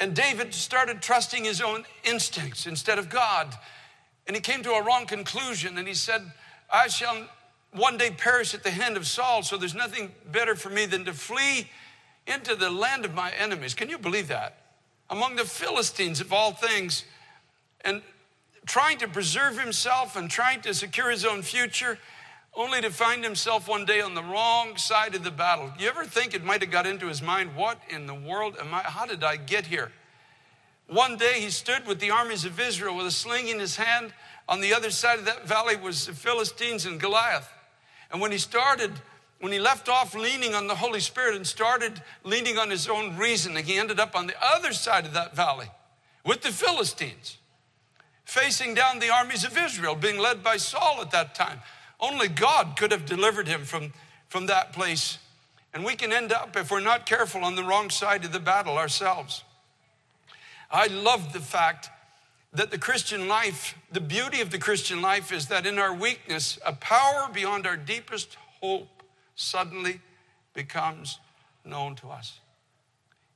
And 0.00 0.16
David 0.16 0.54
started 0.54 1.02
trusting 1.02 1.44
his 1.44 1.60
own 1.60 1.84
instincts 2.04 2.66
instead 2.66 2.98
of 2.98 3.10
God. 3.10 3.54
And 4.26 4.34
he 4.34 4.40
came 4.40 4.62
to 4.62 4.72
a 4.72 4.82
wrong 4.82 5.04
conclusion 5.04 5.76
and 5.76 5.86
he 5.86 5.94
said, 5.94 6.22
I 6.72 6.88
shall 6.88 7.28
one 7.72 7.98
day 7.98 8.10
perish 8.10 8.54
at 8.54 8.64
the 8.64 8.70
hand 8.70 8.96
of 8.96 9.06
Saul, 9.06 9.42
so 9.42 9.56
there's 9.56 9.74
nothing 9.74 10.10
better 10.32 10.56
for 10.56 10.70
me 10.70 10.86
than 10.86 11.04
to 11.04 11.12
flee 11.12 11.70
into 12.26 12.56
the 12.56 12.70
land 12.70 13.04
of 13.04 13.14
my 13.14 13.30
enemies. 13.32 13.74
Can 13.74 13.88
you 13.88 13.98
believe 13.98 14.28
that? 14.28 14.56
Among 15.10 15.36
the 15.36 15.44
Philistines 15.44 16.20
of 16.20 16.32
all 16.32 16.52
things. 16.52 17.04
And 17.82 18.02
trying 18.66 18.98
to 18.98 19.08
preserve 19.08 19.58
himself 19.58 20.16
and 20.16 20.30
trying 20.30 20.62
to 20.62 20.74
secure 20.74 21.10
his 21.10 21.24
own 21.24 21.42
future, 21.42 21.98
only 22.54 22.80
to 22.80 22.90
find 22.90 23.22
himself 23.22 23.68
one 23.68 23.84
day 23.84 24.00
on 24.00 24.14
the 24.14 24.22
wrong 24.22 24.76
side 24.76 25.14
of 25.14 25.22
the 25.22 25.30
battle. 25.30 25.72
You 25.78 25.88
ever 25.88 26.04
think 26.04 26.34
it 26.34 26.44
might 26.44 26.62
have 26.62 26.70
got 26.70 26.86
into 26.86 27.06
his 27.06 27.22
mind, 27.22 27.54
what 27.54 27.80
in 27.88 28.06
the 28.06 28.14
world 28.14 28.56
am 28.60 28.74
I, 28.74 28.82
how 28.82 29.06
did 29.06 29.22
I 29.22 29.36
get 29.36 29.66
here? 29.66 29.92
One 30.88 31.16
day 31.16 31.40
he 31.40 31.50
stood 31.50 31.86
with 31.86 32.00
the 32.00 32.10
armies 32.10 32.44
of 32.44 32.58
Israel 32.58 32.96
with 32.96 33.06
a 33.06 33.12
sling 33.12 33.48
in 33.48 33.60
his 33.60 33.76
hand. 33.76 34.12
On 34.48 34.60
the 34.60 34.74
other 34.74 34.90
side 34.90 35.20
of 35.20 35.24
that 35.26 35.46
valley 35.46 35.76
was 35.76 36.06
the 36.06 36.12
Philistines 36.12 36.84
and 36.84 36.98
Goliath. 36.98 37.48
And 38.10 38.20
when 38.20 38.32
he 38.32 38.38
started, 38.38 38.90
when 39.38 39.52
he 39.52 39.60
left 39.60 39.88
off 39.88 40.16
leaning 40.16 40.54
on 40.54 40.66
the 40.66 40.74
Holy 40.74 40.98
Spirit 40.98 41.36
and 41.36 41.46
started 41.46 42.02
leaning 42.24 42.58
on 42.58 42.70
his 42.70 42.88
own 42.88 43.16
reasoning, 43.16 43.64
he 43.64 43.78
ended 43.78 44.00
up 44.00 44.16
on 44.16 44.26
the 44.26 44.34
other 44.42 44.72
side 44.72 45.06
of 45.06 45.14
that 45.14 45.36
valley 45.36 45.68
with 46.26 46.42
the 46.42 46.50
Philistines 46.50 47.38
facing 48.24 48.74
down 48.74 48.98
the 48.98 49.10
armies 49.10 49.44
of 49.44 49.56
Israel, 49.56 49.94
being 49.94 50.18
led 50.18 50.42
by 50.42 50.56
Saul 50.56 50.98
at 51.00 51.10
that 51.10 51.34
time. 51.34 51.60
Only 52.00 52.28
God 52.28 52.76
could 52.76 52.92
have 52.92 53.06
delivered 53.06 53.46
him 53.46 53.64
from, 53.64 53.92
from 54.28 54.46
that 54.46 54.72
place. 54.72 55.18
And 55.72 55.84
we 55.84 55.94
can 55.94 56.12
end 56.12 56.32
up, 56.32 56.56
if 56.56 56.70
we're 56.70 56.80
not 56.80 57.06
careful, 57.06 57.44
on 57.44 57.56
the 57.56 57.64
wrong 57.64 57.90
side 57.90 58.24
of 58.24 58.32
the 58.32 58.40
battle 58.40 58.76
ourselves. 58.76 59.44
I 60.70 60.86
love 60.86 61.32
the 61.32 61.40
fact 61.40 61.90
that 62.52 62.70
the 62.70 62.78
Christian 62.78 63.28
life, 63.28 63.76
the 63.92 64.00
beauty 64.00 64.40
of 64.40 64.50
the 64.50 64.58
Christian 64.58 65.00
life 65.00 65.32
is 65.32 65.46
that 65.46 65.66
in 65.66 65.78
our 65.78 65.94
weakness, 65.94 66.58
a 66.66 66.72
power 66.72 67.28
beyond 67.32 67.66
our 67.66 67.76
deepest 67.76 68.36
hope 68.60 69.02
suddenly 69.36 70.00
becomes 70.54 71.18
known 71.64 71.94
to 71.96 72.08
us. 72.08 72.40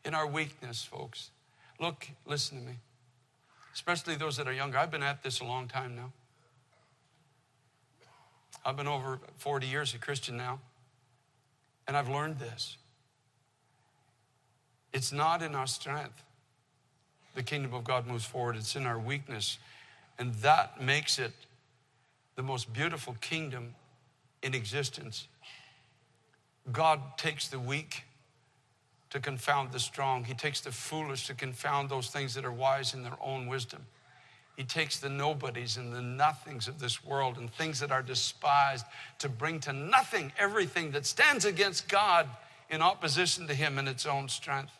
In 0.05 0.15
our 0.15 0.27
weakness, 0.27 0.85
folks. 0.85 1.31
Look, 1.79 2.09
listen 2.27 2.61
to 2.61 2.67
me 2.67 2.75
especially 3.75 4.15
those 4.15 4.37
that 4.37 4.47
are 4.47 4.53
younger. 4.53 4.79
I've 4.79 4.91
been 4.91 5.03
at 5.03 5.23
this 5.23 5.41
a 5.41 5.45
long 5.45 5.69
time 5.69 5.97
now. 5.97 6.13
I've 8.65 8.77
been 8.77 8.89
over 8.89 9.21
40 9.37 9.67
years 9.67 9.95
a 9.95 9.99
Christian 9.99 10.37
now, 10.37 10.61
and 11.87 11.97
I've 11.97 12.09
learned 12.09 12.39
this. 12.39 12.77
It's 14.93 15.13
not 15.13 15.43
in 15.43 15.55
our 15.55 15.67
strength 15.67 16.23
the 17.35 17.43
kingdom 17.43 17.75
of 17.75 17.85
God 17.85 18.07
moves 18.07 18.25
forward, 18.25 18.57
it's 18.57 18.77
in 18.77 18.87
our 18.87 18.99
weakness. 18.99 19.59
And 20.19 20.35
that 20.37 20.81
makes 20.81 21.19
it 21.19 21.33
the 22.37 22.43
most 22.43 22.73
beautiful 22.73 23.17
kingdom 23.21 23.75
in 24.43 24.55
existence. 24.55 25.27
God 26.73 27.01
takes 27.17 27.49
the 27.49 27.59
weak 27.59 28.05
to 29.11 29.21
confound 29.21 29.73
the 29.73 29.81
strong. 29.81 30.25
He 30.25 30.35
takes 30.35 30.61
the 30.61 30.71
foolish 30.71 31.27
to 31.27 31.35
confound 31.35 31.89
those 31.89 32.09
things 32.09 32.35
that 32.35 32.45
are 32.45 32.53
wise 32.53 32.95
in 32.95 33.03
their 33.03 33.17
own 33.21 33.47
wisdom. 33.47 33.87
He 34.57 34.63
takes 34.63 34.99
the 34.99 35.09
nobodies 35.09 35.77
and 35.77 35.93
the 35.93 36.03
nothings 36.03 36.69
of 36.69 36.79
this 36.79 37.05
world 37.05 37.39
and 37.39 37.53
things 37.53 37.81
that 37.81 37.91
are 37.91 38.03
despised 38.03 38.87
to 39.19 39.29
bring 39.29 39.59
to 39.61 39.73
nothing 39.73 40.33
everything 40.39 40.93
that 40.93 41.07
stands 41.07 41.45
against 41.45 41.89
God 41.89 42.29
in 42.71 42.81
opposition 42.81 43.49
to 43.49 43.55
Him 43.55 43.79
in 43.79 43.89
its 43.89 44.07
own 44.07 44.29
strength. 44.29 44.73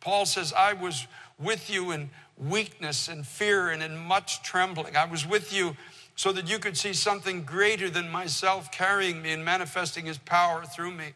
Paul 0.00 0.26
says, 0.26 0.52
I 0.52 0.74
was 0.74 1.06
with 1.38 1.70
you 1.70 1.92
in 1.92 2.10
weakness 2.36 3.08
and 3.08 3.26
fear 3.26 3.70
and 3.70 3.82
in 3.82 3.96
much 3.96 4.42
trembling. 4.42 4.96
I 4.96 5.06
was 5.06 5.26
with 5.26 5.52
you 5.52 5.76
so 6.14 6.32
that 6.32 6.48
you 6.48 6.58
could 6.58 6.76
see 6.76 6.92
something 6.92 7.42
greater 7.42 7.88
than 7.88 8.10
myself 8.10 8.70
carrying 8.70 9.22
me 9.22 9.32
and 9.32 9.44
manifesting 9.44 10.04
His 10.04 10.18
power 10.18 10.64
through 10.64 10.90
me. 10.90 11.12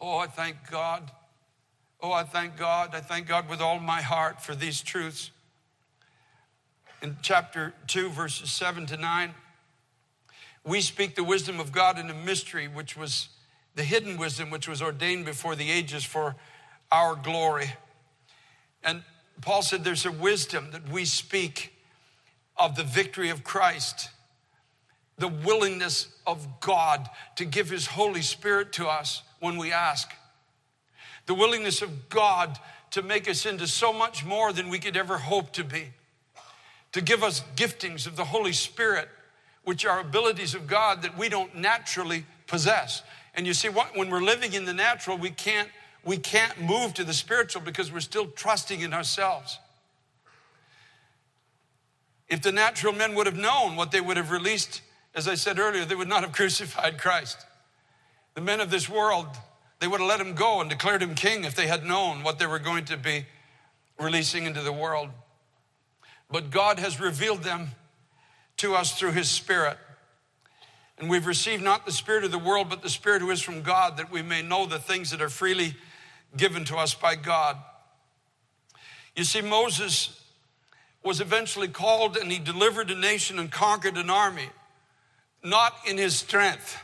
Oh, 0.00 0.18
I 0.18 0.26
thank 0.26 0.70
God. 0.70 1.10
Oh, 2.00 2.12
I 2.12 2.22
thank 2.22 2.56
God. 2.56 2.94
I 2.94 3.00
thank 3.00 3.26
God 3.26 3.48
with 3.48 3.60
all 3.60 3.80
my 3.80 4.02
heart 4.02 4.40
for 4.40 4.54
these 4.54 4.82
truths 4.82 5.30
in 7.02 7.16
chapter 7.22 7.74
2, 7.86 8.10
verses 8.10 8.50
7 8.50 8.86
to 8.86 8.96
9. 8.96 9.34
We 10.64 10.80
speak 10.80 11.14
the 11.14 11.24
wisdom 11.24 11.60
of 11.60 11.72
God 11.72 11.98
in 11.98 12.10
a 12.10 12.14
mystery, 12.14 12.68
which 12.68 12.96
was 12.96 13.28
the 13.74 13.84
hidden 13.84 14.16
wisdom, 14.16 14.50
which 14.50 14.66
was 14.66 14.82
ordained 14.82 15.24
before 15.24 15.54
the 15.54 15.70
ages 15.70 16.04
for 16.04 16.34
our 16.90 17.14
glory. 17.14 17.72
And 18.82 19.02
Paul 19.42 19.62
said 19.62 19.84
there's 19.84 20.06
a 20.06 20.12
wisdom 20.12 20.70
that 20.72 20.88
we 20.88 21.04
speak 21.04 21.74
of 22.56 22.74
the 22.74 22.84
victory 22.84 23.28
of 23.28 23.44
Christ, 23.44 24.10
the 25.18 25.28
willingness 25.28 26.08
of 26.26 26.60
God 26.60 27.08
to 27.36 27.44
give 27.44 27.68
his 27.68 27.86
Holy 27.86 28.22
Spirit 28.22 28.72
to 28.74 28.88
us 28.88 29.22
when 29.40 29.58
we 29.58 29.72
ask, 29.72 30.10
the 31.26 31.34
willingness 31.34 31.82
of 31.82 32.08
God 32.08 32.58
to 32.92 33.02
make 33.02 33.28
us 33.28 33.44
into 33.44 33.66
so 33.66 33.92
much 33.92 34.24
more 34.24 34.52
than 34.52 34.70
we 34.70 34.78
could 34.78 34.96
ever 34.96 35.18
hope 35.18 35.52
to 35.52 35.64
be 35.64 35.92
to 36.96 37.02
give 37.02 37.22
us 37.22 37.42
giftings 37.56 38.06
of 38.06 38.16
the 38.16 38.24
Holy 38.24 38.54
Spirit, 38.54 39.10
which 39.64 39.84
are 39.84 40.00
abilities 40.00 40.54
of 40.54 40.66
God 40.66 41.02
that 41.02 41.18
we 41.18 41.28
don't 41.28 41.54
naturally 41.54 42.24
possess. 42.46 43.02
And 43.34 43.46
you 43.46 43.52
see, 43.52 43.68
when 43.68 44.08
we're 44.08 44.22
living 44.22 44.54
in 44.54 44.64
the 44.64 44.72
natural, 44.72 45.18
we 45.18 45.28
can't, 45.28 45.68
we 46.06 46.16
can't 46.16 46.58
move 46.58 46.94
to 46.94 47.04
the 47.04 47.12
spiritual 47.12 47.60
because 47.60 47.92
we're 47.92 48.00
still 48.00 48.28
trusting 48.28 48.80
in 48.80 48.94
ourselves. 48.94 49.58
If 52.30 52.40
the 52.40 52.50
natural 52.50 52.94
men 52.94 53.14
would 53.14 53.26
have 53.26 53.36
known 53.36 53.76
what 53.76 53.90
they 53.90 54.00
would 54.00 54.16
have 54.16 54.30
released, 54.30 54.80
as 55.14 55.28
I 55.28 55.34
said 55.34 55.58
earlier, 55.58 55.84
they 55.84 55.94
would 55.94 56.08
not 56.08 56.22
have 56.22 56.32
crucified 56.32 56.96
Christ. 56.96 57.44
The 58.32 58.40
men 58.40 58.58
of 58.62 58.70
this 58.70 58.88
world, 58.88 59.26
they 59.80 59.86
would 59.86 60.00
have 60.00 60.08
let 60.08 60.18
him 60.18 60.34
go 60.34 60.62
and 60.62 60.70
declared 60.70 61.02
him 61.02 61.14
king 61.14 61.44
if 61.44 61.54
they 61.54 61.66
had 61.66 61.84
known 61.84 62.22
what 62.22 62.38
they 62.38 62.46
were 62.46 62.58
going 62.58 62.86
to 62.86 62.96
be 62.96 63.26
releasing 63.98 64.46
into 64.46 64.62
the 64.62 64.72
world 64.72 65.10
but 66.30 66.50
God 66.50 66.78
has 66.78 67.00
revealed 67.00 67.42
them 67.42 67.68
to 68.58 68.74
us 68.74 68.98
through 68.98 69.12
His 69.12 69.28
Spirit. 69.28 69.78
And 70.98 71.10
we've 71.10 71.26
received 71.26 71.62
not 71.62 71.84
the 71.84 71.92
Spirit 71.92 72.24
of 72.24 72.32
the 72.32 72.38
world, 72.38 72.68
but 72.70 72.82
the 72.82 72.88
Spirit 72.88 73.20
who 73.20 73.30
is 73.30 73.42
from 73.42 73.62
God, 73.62 73.98
that 73.98 74.10
we 74.10 74.22
may 74.22 74.42
know 74.42 74.66
the 74.66 74.78
things 74.78 75.10
that 75.10 75.20
are 75.20 75.28
freely 75.28 75.74
given 76.36 76.64
to 76.66 76.76
us 76.76 76.94
by 76.94 77.14
God. 77.14 77.56
You 79.14 79.24
see, 79.24 79.42
Moses 79.42 80.20
was 81.02 81.20
eventually 81.20 81.68
called 81.68 82.16
and 82.16 82.32
he 82.32 82.38
delivered 82.38 82.90
a 82.90 82.94
nation 82.94 83.38
and 83.38 83.50
conquered 83.50 83.96
an 83.96 84.10
army, 84.10 84.48
not 85.42 85.72
in 85.86 85.96
his 85.96 86.16
strength, 86.16 86.78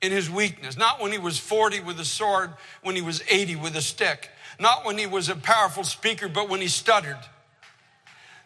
in 0.00 0.12
his 0.12 0.30
weakness, 0.30 0.76
not 0.76 1.00
when 1.00 1.10
he 1.10 1.18
was 1.18 1.38
40 1.38 1.80
with 1.80 1.98
a 1.98 2.04
sword, 2.04 2.50
when 2.82 2.94
he 2.94 3.02
was 3.02 3.22
80 3.28 3.56
with 3.56 3.74
a 3.76 3.82
stick, 3.82 4.30
not 4.60 4.84
when 4.84 4.96
he 4.96 5.06
was 5.06 5.28
a 5.28 5.36
powerful 5.36 5.84
speaker, 5.84 6.28
but 6.28 6.48
when 6.48 6.60
he 6.60 6.68
stuttered 6.68 7.18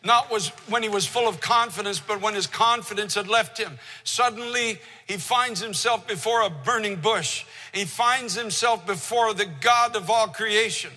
not 0.02 0.30
was 0.30 0.48
when 0.68 0.82
he 0.82 0.88
was 0.88 1.06
full 1.06 1.28
of 1.28 1.40
confidence, 1.40 2.00
but 2.00 2.22
when 2.22 2.34
his 2.34 2.46
confidence 2.46 3.14
had 3.14 3.28
left 3.28 3.58
him. 3.58 3.78
Suddenly, 4.02 4.78
he 5.06 5.18
finds 5.18 5.60
himself 5.60 6.06
before 6.06 6.42
a 6.42 6.50
burning 6.50 6.96
bush. 6.96 7.44
He 7.72 7.84
finds 7.84 8.34
himself 8.34 8.86
before 8.86 9.34
the 9.34 9.46
God 9.60 9.96
of 9.96 10.08
all 10.08 10.28
creation. 10.28 10.90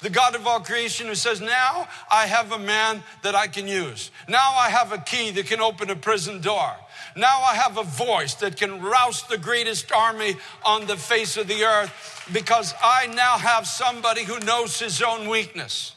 The 0.00 0.10
God 0.10 0.34
of 0.34 0.46
all 0.46 0.60
creation 0.60 1.06
who 1.06 1.14
says, 1.14 1.40
Now 1.40 1.88
I 2.10 2.26
have 2.26 2.52
a 2.52 2.58
man 2.58 3.02
that 3.22 3.34
I 3.34 3.46
can 3.46 3.68
use. 3.68 4.10
Now 4.28 4.52
I 4.56 4.68
have 4.68 4.92
a 4.92 4.98
key 4.98 5.30
that 5.30 5.46
can 5.46 5.60
open 5.60 5.88
a 5.90 5.96
prison 5.96 6.40
door. 6.40 6.74
Now 7.16 7.40
I 7.42 7.54
have 7.54 7.78
a 7.78 7.84
voice 7.84 8.34
that 8.36 8.56
can 8.56 8.82
rouse 8.82 9.22
the 9.22 9.38
greatest 9.38 9.92
army 9.92 10.36
on 10.64 10.86
the 10.86 10.96
face 10.96 11.36
of 11.36 11.46
the 11.46 11.64
earth 11.64 12.28
because 12.32 12.74
I 12.82 13.06
now 13.06 13.38
have 13.38 13.66
somebody 13.66 14.24
who 14.24 14.40
knows 14.40 14.78
his 14.78 15.00
own 15.00 15.28
weakness. 15.28 15.94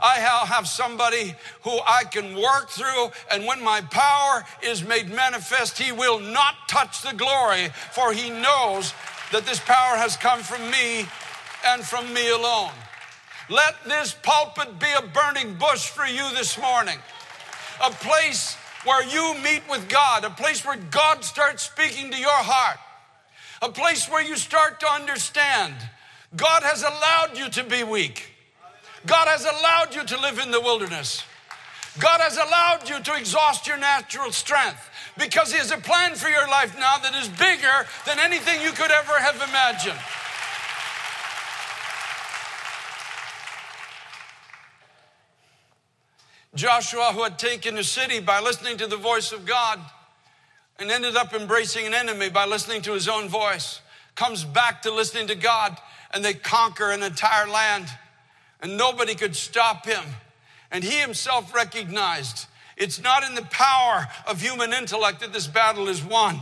I 0.00 0.18
have 0.18 0.66
somebody 0.66 1.34
who 1.62 1.78
I 1.86 2.04
can 2.04 2.34
work 2.34 2.70
through, 2.70 3.10
and 3.30 3.46
when 3.46 3.62
my 3.62 3.80
power 3.80 4.44
is 4.62 4.84
made 4.84 5.10
manifest, 5.10 5.78
he 5.78 5.92
will 5.92 6.18
not 6.18 6.68
touch 6.68 7.02
the 7.02 7.14
glory, 7.14 7.68
for 7.92 8.12
he 8.12 8.30
knows 8.30 8.92
that 9.32 9.46
this 9.46 9.60
power 9.60 9.96
has 9.96 10.16
come 10.16 10.40
from 10.40 10.70
me 10.70 11.06
and 11.66 11.82
from 11.82 12.12
me 12.12 12.30
alone. 12.30 12.70
Let 13.48 13.74
this 13.84 14.14
pulpit 14.22 14.78
be 14.78 14.86
a 14.96 15.02
burning 15.02 15.54
bush 15.54 15.88
for 15.88 16.06
you 16.06 16.30
this 16.34 16.58
morning, 16.58 16.98
a 17.84 17.90
place 17.90 18.56
where 18.84 19.04
you 19.04 19.34
meet 19.42 19.62
with 19.70 19.88
God, 19.88 20.24
a 20.24 20.30
place 20.30 20.64
where 20.64 20.76
God 20.76 21.24
starts 21.24 21.62
speaking 21.62 22.10
to 22.10 22.18
your 22.18 22.30
heart, 22.30 22.78
a 23.62 23.70
place 23.70 24.08
where 24.08 24.22
you 24.22 24.36
start 24.36 24.80
to 24.80 24.86
understand 24.86 25.74
God 26.36 26.62
has 26.62 26.82
allowed 26.82 27.38
you 27.38 27.48
to 27.50 27.64
be 27.64 27.84
weak. 27.84 28.33
God 29.06 29.28
has 29.28 29.44
allowed 29.44 29.94
you 29.94 30.04
to 30.04 30.20
live 30.20 30.38
in 30.38 30.50
the 30.50 30.60
wilderness. 30.60 31.24
God 31.98 32.20
has 32.20 32.36
allowed 32.36 32.88
you 32.88 33.00
to 33.00 33.14
exhaust 33.14 33.66
your 33.66 33.76
natural 33.76 34.32
strength 34.32 34.90
because 35.18 35.52
He 35.52 35.58
has 35.58 35.70
a 35.70 35.78
plan 35.78 36.14
for 36.14 36.28
your 36.28 36.48
life 36.48 36.74
now 36.78 36.98
that 36.98 37.14
is 37.14 37.28
bigger 37.28 37.86
than 38.06 38.18
anything 38.18 38.62
you 38.62 38.72
could 38.72 38.90
ever 38.90 39.12
have 39.18 39.36
imagined. 39.36 39.98
Joshua, 46.54 47.10
who 47.12 47.22
had 47.24 47.38
taken 47.38 47.76
a 47.78 47.84
city 47.84 48.20
by 48.20 48.40
listening 48.40 48.76
to 48.78 48.86
the 48.86 48.96
voice 48.96 49.32
of 49.32 49.44
God 49.44 49.80
and 50.78 50.90
ended 50.90 51.16
up 51.16 51.34
embracing 51.34 51.86
an 51.86 51.94
enemy 51.94 52.30
by 52.30 52.46
listening 52.46 52.80
to 52.82 52.92
his 52.92 53.08
own 53.08 53.28
voice, 53.28 53.80
comes 54.14 54.44
back 54.44 54.82
to 54.82 54.92
listening 54.92 55.26
to 55.28 55.34
God 55.34 55.76
and 56.12 56.24
they 56.24 56.32
conquer 56.34 56.90
an 56.90 57.02
entire 57.02 57.48
land 57.48 57.88
and 58.60 58.76
nobody 58.76 59.14
could 59.14 59.36
stop 59.36 59.86
him. 59.86 60.04
And 60.70 60.82
he 60.82 60.98
himself 60.98 61.54
recognized 61.54 62.46
it's 62.76 63.00
not 63.00 63.22
in 63.22 63.34
the 63.34 63.42
power 63.42 64.06
of 64.26 64.40
human 64.40 64.72
intellect 64.72 65.20
that 65.20 65.32
this 65.32 65.46
battle 65.46 65.88
is 65.88 66.02
won. 66.02 66.40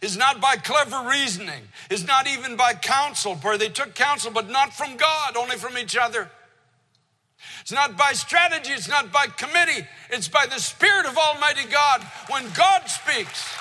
It's 0.00 0.16
not 0.16 0.40
by 0.40 0.56
clever 0.56 1.08
reasoning. 1.08 1.62
It's 1.90 2.06
not 2.06 2.28
even 2.28 2.56
by 2.56 2.74
counsel, 2.74 3.34
for 3.34 3.58
they 3.58 3.68
took 3.68 3.94
counsel, 3.94 4.30
but 4.30 4.48
not 4.48 4.72
from 4.72 4.96
God, 4.96 5.36
only 5.36 5.56
from 5.56 5.76
each 5.76 5.96
other. 5.96 6.30
It's 7.60 7.72
not 7.72 7.96
by 7.96 8.12
strategy, 8.12 8.72
it's 8.72 8.88
not 8.88 9.12
by 9.12 9.26
committee, 9.26 9.86
it's 10.10 10.28
by 10.28 10.46
the 10.46 10.60
Spirit 10.60 11.06
of 11.06 11.16
Almighty 11.16 11.68
God. 11.70 12.02
When 12.28 12.44
God 12.52 12.88
speaks, 12.88 13.54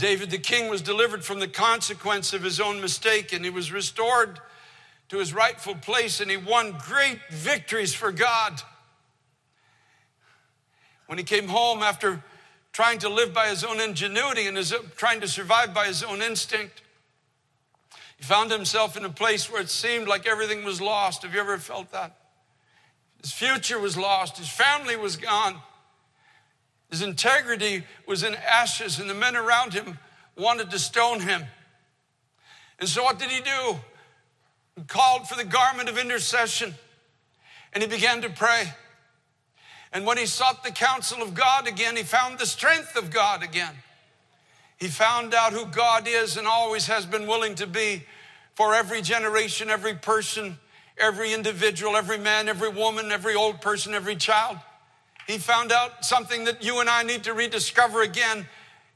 David 0.00 0.30
the 0.30 0.38
king 0.38 0.70
was 0.70 0.80
delivered 0.80 1.22
from 1.22 1.40
the 1.40 1.46
consequence 1.46 2.32
of 2.32 2.42
his 2.42 2.58
own 2.58 2.80
mistake 2.80 3.34
and 3.34 3.44
he 3.44 3.50
was 3.50 3.70
restored 3.70 4.40
to 5.10 5.18
his 5.18 5.34
rightful 5.34 5.74
place 5.74 6.20
and 6.20 6.30
he 6.30 6.38
won 6.38 6.74
great 6.86 7.18
victories 7.30 7.92
for 7.92 8.10
God. 8.10 8.62
When 11.04 11.18
he 11.18 11.24
came 11.24 11.48
home 11.48 11.82
after 11.82 12.24
trying 12.72 12.98
to 13.00 13.10
live 13.10 13.34
by 13.34 13.48
his 13.48 13.62
own 13.62 13.78
ingenuity 13.78 14.46
and 14.46 14.56
his, 14.56 14.72
trying 14.96 15.20
to 15.20 15.28
survive 15.28 15.74
by 15.74 15.86
his 15.86 16.02
own 16.02 16.22
instinct, 16.22 16.80
he 18.16 18.24
found 18.24 18.50
himself 18.50 18.96
in 18.96 19.04
a 19.04 19.10
place 19.10 19.52
where 19.52 19.60
it 19.60 19.68
seemed 19.68 20.08
like 20.08 20.26
everything 20.26 20.64
was 20.64 20.80
lost. 20.80 21.24
Have 21.24 21.34
you 21.34 21.40
ever 21.40 21.58
felt 21.58 21.92
that? 21.92 22.16
His 23.20 23.32
future 23.32 23.78
was 23.78 23.98
lost, 23.98 24.38
his 24.38 24.48
family 24.48 24.96
was 24.96 25.18
gone. 25.18 25.60
His 26.90 27.02
integrity 27.02 27.84
was 28.06 28.22
in 28.22 28.34
ashes, 28.34 28.98
and 28.98 29.08
the 29.08 29.14
men 29.14 29.36
around 29.36 29.72
him 29.72 29.98
wanted 30.36 30.70
to 30.70 30.78
stone 30.78 31.20
him. 31.20 31.44
And 32.80 32.88
so, 32.88 33.02
what 33.04 33.18
did 33.18 33.30
he 33.30 33.40
do? 33.40 33.76
He 34.76 34.82
called 34.82 35.28
for 35.28 35.36
the 35.36 35.44
garment 35.44 35.88
of 35.88 35.98
intercession 35.98 36.74
and 37.72 37.82
he 37.82 37.88
began 37.88 38.22
to 38.22 38.30
pray. 38.30 38.72
And 39.92 40.06
when 40.06 40.18
he 40.18 40.26
sought 40.26 40.64
the 40.64 40.70
counsel 40.70 41.22
of 41.22 41.34
God 41.34 41.68
again, 41.68 41.96
he 41.96 42.02
found 42.02 42.38
the 42.38 42.46
strength 42.46 42.96
of 42.96 43.10
God 43.10 43.42
again. 43.42 43.74
He 44.78 44.88
found 44.88 45.34
out 45.34 45.52
who 45.52 45.66
God 45.66 46.08
is 46.08 46.36
and 46.36 46.46
always 46.46 46.86
has 46.86 47.04
been 47.04 47.26
willing 47.26 47.54
to 47.56 47.66
be 47.66 48.04
for 48.54 48.74
every 48.74 49.02
generation, 49.02 49.68
every 49.68 49.94
person, 49.94 50.58
every 50.96 51.32
individual, 51.32 51.96
every 51.96 52.18
man, 52.18 52.48
every 52.48 52.70
woman, 52.70 53.12
every 53.12 53.34
old 53.34 53.60
person, 53.60 53.94
every 53.94 54.16
child 54.16 54.58
he 55.30 55.38
found 55.38 55.72
out 55.72 56.04
something 56.04 56.44
that 56.44 56.62
you 56.62 56.80
and 56.80 56.90
I 56.90 57.02
need 57.02 57.24
to 57.24 57.34
rediscover 57.34 58.02
again 58.02 58.46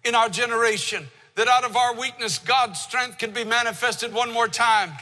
in 0.04 0.14
our 0.14 0.28
generation 0.28 1.06
that 1.36 1.48
out 1.48 1.64
of 1.64 1.76
our 1.76 1.94
weakness, 1.94 2.38
God's 2.38 2.80
strength 2.80 3.18
can 3.18 3.32
be 3.32 3.44
manifested 3.44 4.12
one 4.12 4.32
more 4.32 4.48
time. 4.48 4.92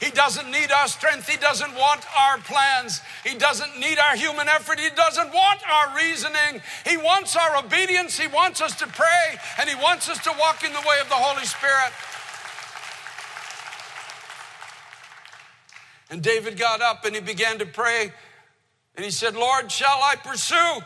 He 0.00 0.10
doesn't 0.10 0.50
need 0.50 0.70
our 0.70 0.88
strength. 0.88 1.28
He 1.28 1.36
doesn't 1.38 1.74
want 1.74 2.04
our 2.18 2.38
plans. 2.38 3.00
He 3.24 3.36
doesn't 3.36 3.78
need 3.78 3.98
our 3.98 4.16
human 4.16 4.48
effort. 4.48 4.78
He 4.78 4.90
doesn't 4.90 5.32
want 5.32 5.60
our 5.68 5.96
reasoning. 5.96 6.60
He 6.86 6.96
wants 6.96 7.36
our 7.36 7.56
obedience. 7.56 8.18
He 8.18 8.26
wants 8.26 8.60
us 8.60 8.74
to 8.80 8.86
pray 8.86 9.38
and 9.58 9.68
He 9.68 9.76
wants 9.76 10.08
us 10.08 10.18
to 10.24 10.32
walk 10.38 10.64
in 10.64 10.72
the 10.72 10.80
way 10.80 10.98
of 11.00 11.08
the 11.08 11.14
Holy 11.14 11.46
Spirit. 11.46 11.92
And 16.10 16.22
David 16.22 16.58
got 16.58 16.82
up 16.82 17.04
and 17.04 17.14
he 17.14 17.20
began 17.20 17.58
to 17.58 17.66
pray 17.66 18.12
and 18.96 19.04
he 19.04 19.10
said, 19.10 19.34
Lord, 19.34 19.70
shall 19.70 20.00
I 20.02 20.16
pursue? 20.16 20.80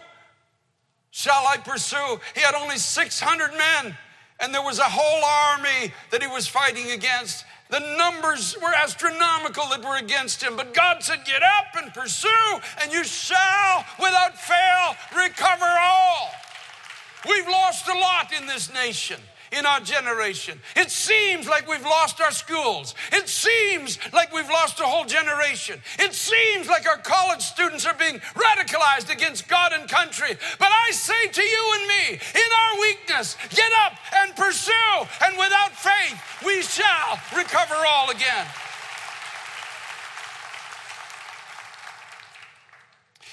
Shall 1.11 1.47
I 1.47 1.57
pursue? 1.57 2.21
He 2.35 2.41
had 2.41 2.55
only 2.55 2.77
600 2.77 3.53
men 3.53 3.97
and 4.41 4.55
there 4.55 4.63
was 4.63 4.79
a 4.79 4.85
whole 4.85 5.25
army 5.25 5.93
that 6.11 6.23
he 6.23 6.29
was 6.29 6.47
fighting 6.47 6.91
against. 6.91 7.45
The 7.71 7.81
numbers 7.99 8.57
were 8.63 8.73
astronomical 8.75 9.67
that 9.69 9.85
were 9.85 9.97
against 9.97 10.43
him, 10.43 10.57
but 10.57 10.73
God 10.73 11.03
said, 11.03 11.25
Get 11.27 11.43
up 11.43 11.83
and 11.83 11.93
pursue, 11.93 12.29
and 12.81 12.93
you 12.93 13.05
shall 13.05 13.85
without 13.99 14.39
fail 14.39 14.97
recover 15.17 15.67
all. 15.67 16.31
We've 17.29 17.49
lost 17.49 17.89
a 17.89 17.95
lot 17.95 18.33
in 18.33 18.47
this 18.47 18.73
nation 18.73 19.21
in 19.53 19.67
our 19.67 19.81
generation. 19.81 20.61
It 20.77 20.91
seems 20.91 21.49
like 21.49 21.69
we've 21.69 21.83
lost 21.83 22.21
our 22.21 22.31
schools. 22.31 22.95
It 23.13 23.29
seems 23.29 23.99
like 24.13 24.33
we've 24.33 24.49
lost 24.49 24.81
a 24.81 24.85
whole 24.85 25.05
generation. 25.05 25.81
It 25.99 26.15
seems 26.15 26.69
like 26.69 26.87
our 26.87 26.99
college 26.99 27.43
students 27.43 27.87
are 27.87 27.95
being 27.95 28.21
radicalized 28.35 29.13
against 29.13 29.49
God 29.49 29.73
and 29.73 29.89
country. 29.89 30.37
But 30.59 30.69
I 30.71 30.91
say 30.93 31.29
to 31.29 31.43
you 31.43 31.75
and 31.75 31.89
me, 31.89 32.21
in 32.35 32.51
our 32.63 32.81
weakness, 32.81 33.37
get 33.51 33.71
up 33.87 33.93
and 34.17 34.37
pursue, 34.37 34.73
and 35.25 35.37
without 35.39 35.73
faith, 35.73 36.21
we 36.45 36.63
shall 36.63 37.19
recover 37.37 37.75
all 37.75 38.11
again. 38.11 38.47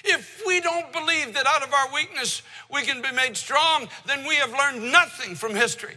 If 0.08 0.44
we 0.46 0.62
don't 0.62 0.92
believe 0.94 1.34
that 1.34 1.48
out 1.48 1.64
of 1.64 1.74
our 1.74 1.94
weakness 1.94 2.44
we 2.72 2.84
can 2.84 3.02
be 3.02 3.12
made 3.12 3.36
strong, 3.36 3.88
then 4.06 4.26
we 4.28 4.36
have 4.36 4.52
learned 4.52 4.92
nothing 4.92 5.36
from 5.36 5.56
history. 5.56 5.96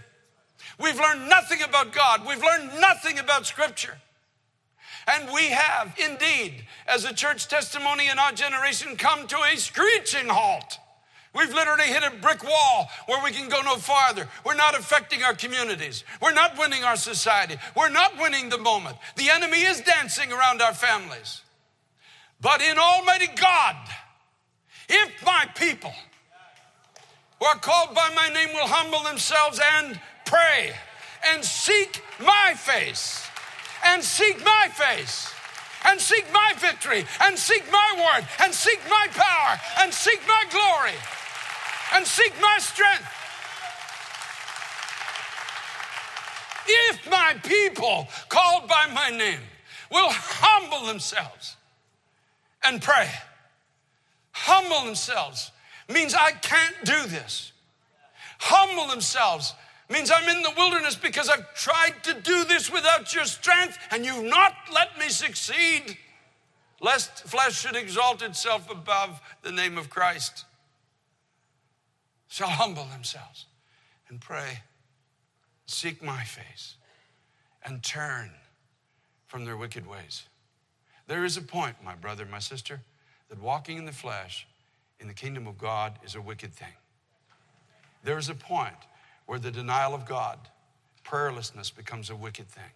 We've 0.78 0.98
learned 0.98 1.28
nothing 1.28 1.62
about 1.62 1.92
God. 1.92 2.26
We've 2.26 2.42
learned 2.42 2.80
nothing 2.80 3.18
about 3.18 3.46
Scripture. 3.46 3.98
And 5.08 5.32
we 5.32 5.46
have 5.46 5.94
indeed, 5.98 6.66
as 6.86 7.04
a 7.04 7.14
church 7.14 7.48
testimony 7.48 8.08
in 8.08 8.18
our 8.18 8.32
generation, 8.32 8.96
come 8.96 9.26
to 9.26 9.36
a 9.36 9.56
screeching 9.56 10.28
halt. 10.28 10.78
We've 11.34 11.52
literally 11.52 11.84
hit 11.84 12.02
a 12.02 12.16
brick 12.16 12.42
wall 12.42 12.88
where 13.06 13.22
we 13.22 13.30
can 13.30 13.48
go 13.48 13.60
no 13.62 13.76
farther. 13.76 14.28
We're 14.44 14.54
not 14.54 14.78
affecting 14.78 15.22
our 15.22 15.34
communities. 15.34 16.04
We're 16.20 16.32
not 16.32 16.58
winning 16.58 16.84
our 16.84 16.96
society. 16.96 17.56
We're 17.76 17.90
not 17.90 18.18
winning 18.18 18.48
the 18.48 18.58
moment. 18.58 18.96
The 19.16 19.30
enemy 19.30 19.58
is 19.58 19.80
dancing 19.80 20.32
around 20.32 20.60
our 20.60 20.74
families. 20.74 21.42
But 22.40 22.60
in 22.60 22.78
Almighty 22.78 23.28
God, 23.34 23.76
if 24.88 25.24
my 25.24 25.46
people 25.54 25.92
who 27.38 27.46
are 27.46 27.58
called 27.58 27.94
by 27.94 28.10
my 28.14 28.28
name 28.28 28.48
will 28.54 28.66
humble 28.66 29.02
themselves 29.02 29.60
and 29.78 30.00
pray 30.28 30.72
and 31.32 31.42
seek 31.42 32.02
my 32.20 32.52
face 32.54 33.26
and 33.84 34.04
seek 34.04 34.44
my 34.44 34.68
face 34.74 35.32
and 35.86 35.98
seek 35.98 36.26
my 36.32 36.52
victory 36.58 37.04
and 37.22 37.38
seek 37.38 37.64
my 37.72 37.90
word 37.96 38.26
and 38.40 38.52
seek 38.52 38.80
my 38.90 39.06
power 39.10 39.58
and 39.80 39.92
seek 39.92 40.20
my 40.28 40.44
glory 40.50 40.96
and 41.94 42.06
seek 42.06 42.34
my 42.42 42.58
strength. 42.58 43.08
If 46.66 47.10
my 47.10 47.34
people 47.42 48.08
called 48.28 48.68
by 48.68 48.86
my 48.92 49.08
name 49.08 49.40
will 49.90 50.10
humble 50.10 50.86
themselves 50.86 51.56
and 52.62 52.82
pray, 52.82 53.08
humble 54.32 54.84
themselves 54.84 55.50
means 55.88 56.14
I 56.14 56.32
can't 56.32 56.76
do 56.84 57.06
this. 57.06 57.52
Humble 58.40 58.88
themselves 58.88 59.54
means 59.88 60.10
I'm 60.10 60.28
in 60.28 60.42
the 60.42 60.52
wilderness 60.56 60.96
because 60.96 61.28
I've 61.28 61.54
tried 61.54 61.94
to 62.04 62.14
do 62.14 62.44
this 62.44 62.70
without 62.70 63.14
your 63.14 63.24
strength 63.24 63.78
and 63.90 64.04
you've 64.04 64.24
not 64.24 64.52
let 64.72 64.98
me 64.98 65.08
succeed, 65.08 65.96
lest 66.80 67.24
flesh 67.24 67.60
should 67.60 67.76
exalt 67.76 68.22
itself 68.22 68.70
above 68.70 69.20
the 69.42 69.52
name 69.52 69.78
of 69.78 69.88
Christ. 69.88 70.44
Shall 72.28 72.48
humble 72.48 72.84
themselves 72.84 73.46
and 74.08 74.20
pray, 74.20 74.60
seek 75.66 76.02
my 76.02 76.22
face, 76.24 76.74
and 77.64 77.82
turn 77.82 78.30
from 79.26 79.44
their 79.44 79.56
wicked 79.56 79.86
ways. 79.86 80.24
There 81.06 81.24
is 81.24 81.38
a 81.38 81.42
point, 81.42 81.76
my 81.82 81.94
brother, 81.94 82.26
my 82.26 82.38
sister, 82.38 82.80
that 83.30 83.40
walking 83.40 83.78
in 83.78 83.86
the 83.86 83.92
flesh 83.92 84.46
in 85.00 85.08
the 85.08 85.14
kingdom 85.14 85.46
of 85.46 85.56
God 85.56 85.98
is 86.04 86.14
a 86.14 86.20
wicked 86.20 86.52
thing. 86.52 86.72
There 88.04 88.18
is 88.18 88.28
a 88.28 88.34
point 88.34 88.76
where 89.28 89.38
the 89.38 89.50
denial 89.50 89.94
of 89.94 90.06
God, 90.06 90.38
prayerlessness 91.04 91.70
becomes 91.70 92.08
a 92.08 92.16
wicked 92.16 92.48
thing. 92.48 92.72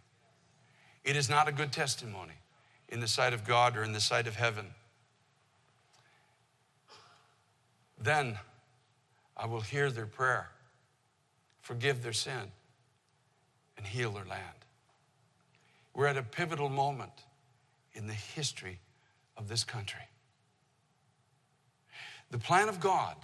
It 1.02 1.16
is 1.16 1.30
not 1.30 1.48
a 1.48 1.52
good 1.52 1.72
testimony 1.72 2.34
in 2.90 3.00
the 3.00 3.08
sight 3.08 3.32
of 3.32 3.46
God 3.46 3.74
or 3.74 3.82
in 3.82 3.92
the 3.92 4.00
sight 4.00 4.26
of 4.26 4.36
heaven. 4.36 4.66
Then 7.98 8.38
I 9.34 9.46
will 9.46 9.62
hear 9.62 9.90
their 9.90 10.04
prayer, 10.04 10.50
forgive 11.62 12.02
their 12.02 12.12
sin, 12.12 12.52
and 13.78 13.86
heal 13.86 14.10
their 14.10 14.26
land. 14.26 14.66
We're 15.94 16.06
at 16.06 16.18
a 16.18 16.22
pivotal 16.22 16.68
moment 16.68 17.24
in 17.94 18.06
the 18.06 18.12
history 18.12 18.78
of 19.38 19.48
this 19.48 19.64
country. 19.64 20.04
The 22.30 22.36
plan 22.36 22.68
of 22.68 22.78
God 22.78 23.16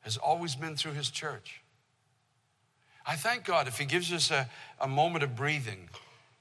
has 0.00 0.18
always 0.18 0.54
been 0.54 0.76
through 0.76 0.92
His 0.92 1.08
church. 1.08 1.62
I 3.06 3.14
thank 3.14 3.44
God 3.44 3.68
if 3.68 3.78
He 3.78 3.84
gives 3.84 4.12
us 4.12 4.30
a, 4.30 4.48
a 4.80 4.88
moment 4.88 5.22
of 5.22 5.36
breathing 5.36 5.88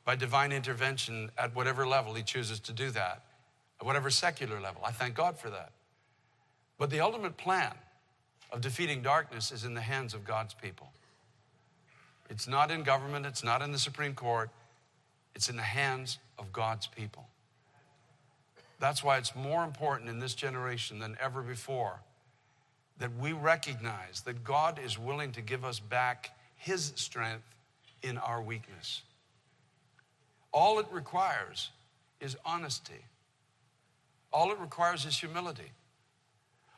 by 0.04 0.16
divine 0.16 0.52
intervention 0.52 1.30
at 1.38 1.56
whatever 1.56 1.86
level 1.88 2.14
He 2.14 2.24
chooses 2.24 2.60
to 2.62 2.74
do 2.74 2.90
that, 2.92 3.22
at 3.80 3.86
whatever 3.86 4.10
secular 4.10 4.60
level. 4.60 4.82
I 4.84 4.92
thank 4.92 5.16
God 5.16 5.38
for 5.38 5.50
that. 5.50 5.72
But 6.78 6.90
the 6.90 7.00
ultimate 7.00 7.38
plan 7.38 7.74
of 8.52 8.62
defeating 8.62 9.02
darkness 9.02 9.52
is 9.52 9.64
in 9.64 9.74
the 9.74 9.82
hands 9.82 10.14
of 10.14 10.26
God's 10.26 10.54
people. 10.54 10.90
It's 12.30 12.48
not 12.48 12.72
in 12.72 12.84
government, 12.84 13.26
it's 13.26 13.44
not 13.44 13.62
in 13.62 13.72
the 13.72 13.80
Supreme 13.80 14.16
Court, 14.16 14.50
it's 15.36 15.50
in 15.50 15.58
the 15.58 15.62
hands 15.62 16.18
of 16.40 16.52
God's 16.52 16.88
people. 16.88 17.28
That's 18.80 19.04
why 19.04 19.18
it's 19.18 19.36
more 19.36 19.64
important 19.64 20.10
in 20.10 20.20
this 20.20 20.34
generation 20.34 21.00
than 21.00 21.18
ever 21.22 21.42
before 21.42 22.00
that 23.00 23.12
we 23.20 23.34
recognize 23.34 24.22
that 24.22 24.44
God 24.44 24.80
is 24.84 24.98
willing 24.98 25.32
to 25.34 25.42
give 25.42 25.66
us 25.66 25.80
back 25.80 26.32
his 26.56 26.94
strength 26.96 27.56
in 28.02 28.18
our 28.18 28.42
weakness. 28.42 29.02
All 30.52 30.80
it 30.80 30.86
requires 30.92 31.70
is 32.22 32.38
honesty. 32.46 33.06
All 34.32 34.52
it 34.52 34.60
requires 34.60 35.06
is 35.06 35.18
humility. 35.18 35.72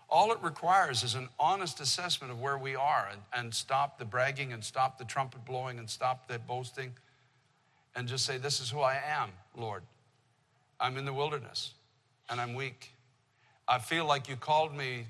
All 0.10 0.32
it 0.32 0.40
requires 0.42 1.04
is 1.04 1.16
an 1.16 1.28
honest 1.40 1.80
assessment 1.80 2.32
of 2.32 2.40
where 2.40 2.58
we 2.58 2.76
are 2.76 3.10
and, 3.12 3.22
and 3.34 3.54
stop 3.54 4.00
the 4.00 4.06
bragging 4.06 4.54
and 4.54 4.64
stop 4.64 4.98
the 4.98 5.06
trumpet 5.06 5.44
blowing 5.46 5.80
and 5.80 5.90
stop 5.90 6.28
the 6.28 6.40
boasting 6.40 6.94
and 7.96 8.08
just 8.08 8.26
say, 8.26 8.38
This 8.38 8.60
is 8.62 8.70
who 8.70 8.80
I 8.80 9.00
am, 9.06 9.32
Lord. 9.56 9.84
I'm 10.80 10.98
in 10.98 11.06
the 11.06 11.14
wilderness 11.14 11.74
and 12.30 12.40
I'm 12.40 12.54
weak. 12.54 12.92
I 13.68 13.80
feel 13.80 14.06
like 14.06 14.30
you 14.30 14.38
called 14.38 14.74
me 14.74 15.08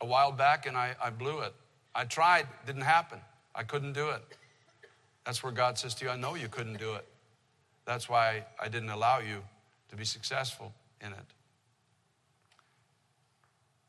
a 0.00 0.06
while 0.06 0.32
back 0.32 0.66
and 0.66 0.76
I, 0.76 0.94
I 1.02 1.10
blew 1.10 1.40
it. 1.40 1.52
I 1.94 2.04
tried, 2.04 2.46
didn't 2.64 2.82
happen. 2.82 3.18
I 3.54 3.62
couldn't 3.62 3.92
do 3.92 4.10
it. 4.10 4.22
That's 5.24 5.42
where 5.42 5.52
God 5.52 5.78
says 5.78 5.94
to 5.96 6.04
you, 6.04 6.10
I 6.10 6.16
know 6.16 6.34
you 6.34 6.48
couldn't 6.48 6.78
do 6.78 6.94
it. 6.94 7.06
That's 7.84 8.08
why 8.08 8.44
I 8.60 8.68
didn't 8.68 8.90
allow 8.90 9.18
you 9.18 9.42
to 9.90 9.96
be 9.96 10.04
successful 10.04 10.72
in 11.00 11.08
it. 11.08 11.18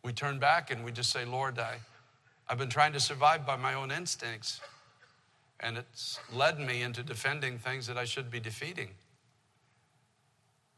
We 0.04 0.12
turn 0.12 0.39
back 0.39 0.69
and 0.69 0.84
we 0.84 0.91
just 0.91 1.12
say, 1.12 1.26
Lord, 1.26 1.58
I, 1.60 1.78
I've 2.49 2.58
been 2.58 2.69
trying 2.69 2.93
to 2.93 2.99
survive 2.99 3.45
by 3.45 3.56
my 3.56 3.73
own 3.73 3.89
instincts, 3.89 4.60
and 5.60 5.78
it's 5.78 6.19
led 6.34 6.60
me 6.60 6.82
into 6.82 7.04
defending 7.04 7.58
things 7.58 7.88
that 7.88 7.97
I 7.97 8.04
should 8.04 8.30
be 8.30 8.39
defeating. 8.39 8.89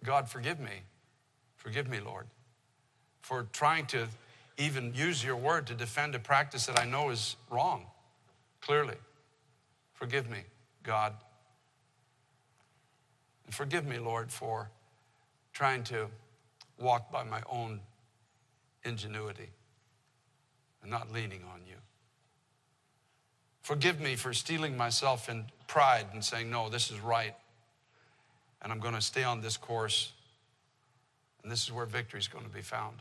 God, 0.03 0.29
forgive 0.29 0.59
me. 0.59 0.83
Forgive 1.55 1.89
me, 1.89 1.99
Lord, 1.99 2.27
for 3.21 3.47
trying 3.51 3.87
to 3.87 4.07
even 4.57 4.93
use 4.93 5.23
your 5.23 5.35
word 5.35 5.65
to 5.67 5.73
defend 5.73 6.13
a 6.13 6.19
practice 6.19 6.67
that 6.67 6.79
I 6.79 6.85
know 6.85 7.09
is 7.09 7.35
wrong 7.49 7.87
clearly. 8.65 8.95
Forgive 9.93 10.29
me, 10.29 10.39
God. 10.83 11.13
And 13.45 13.53
forgive 13.53 13.85
me, 13.85 13.99
Lord, 13.99 14.31
for 14.31 14.69
trying 15.53 15.83
to 15.85 16.07
walk 16.79 17.11
by 17.11 17.23
my 17.23 17.41
own 17.49 17.79
ingenuity 18.83 19.49
and 20.81 20.91
not 20.91 21.13
leaning 21.13 21.41
on 21.53 21.61
you. 21.67 21.75
Forgive 23.61 23.99
me 23.99 24.15
for 24.15 24.33
steeling 24.33 24.75
myself 24.77 25.29
in 25.29 25.45
pride 25.67 26.07
and 26.13 26.23
saying, 26.23 26.51
no, 26.51 26.69
this 26.69 26.91
is 26.91 26.99
right. 26.99 27.35
And 28.61 28.71
I'm 28.71 28.79
going 28.79 28.93
to 28.93 29.01
stay 29.01 29.23
on 29.23 29.41
this 29.41 29.57
course. 29.57 30.11
And 31.41 31.51
this 31.51 31.63
is 31.63 31.71
where 31.71 31.85
victory 31.85 32.19
is 32.19 32.27
going 32.27 32.45
to 32.45 32.51
be 32.51 32.61
found. 32.61 32.97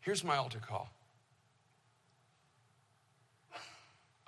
Here's 0.00 0.24
my 0.24 0.36
altar 0.36 0.60
call 0.60 0.90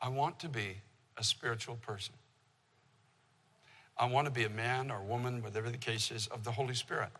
I 0.00 0.08
want 0.08 0.38
to 0.40 0.48
be 0.48 0.78
a 1.16 1.24
spiritual 1.24 1.76
person. 1.76 2.14
I 3.96 4.06
want 4.06 4.26
to 4.26 4.32
be 4.32 4.44
a 4.44 4.50
man 4.50 4.90
or 4.90 5.00
woman, 5.00 5.42
whatever 5.42 5.70
the 5.70 5.78
case 5.78 6.10
is, 6.10 6.26
of 6.26 6.44
the 6.44 6.50
Holy 6.50 6.74
Spirit. 6.74 7.10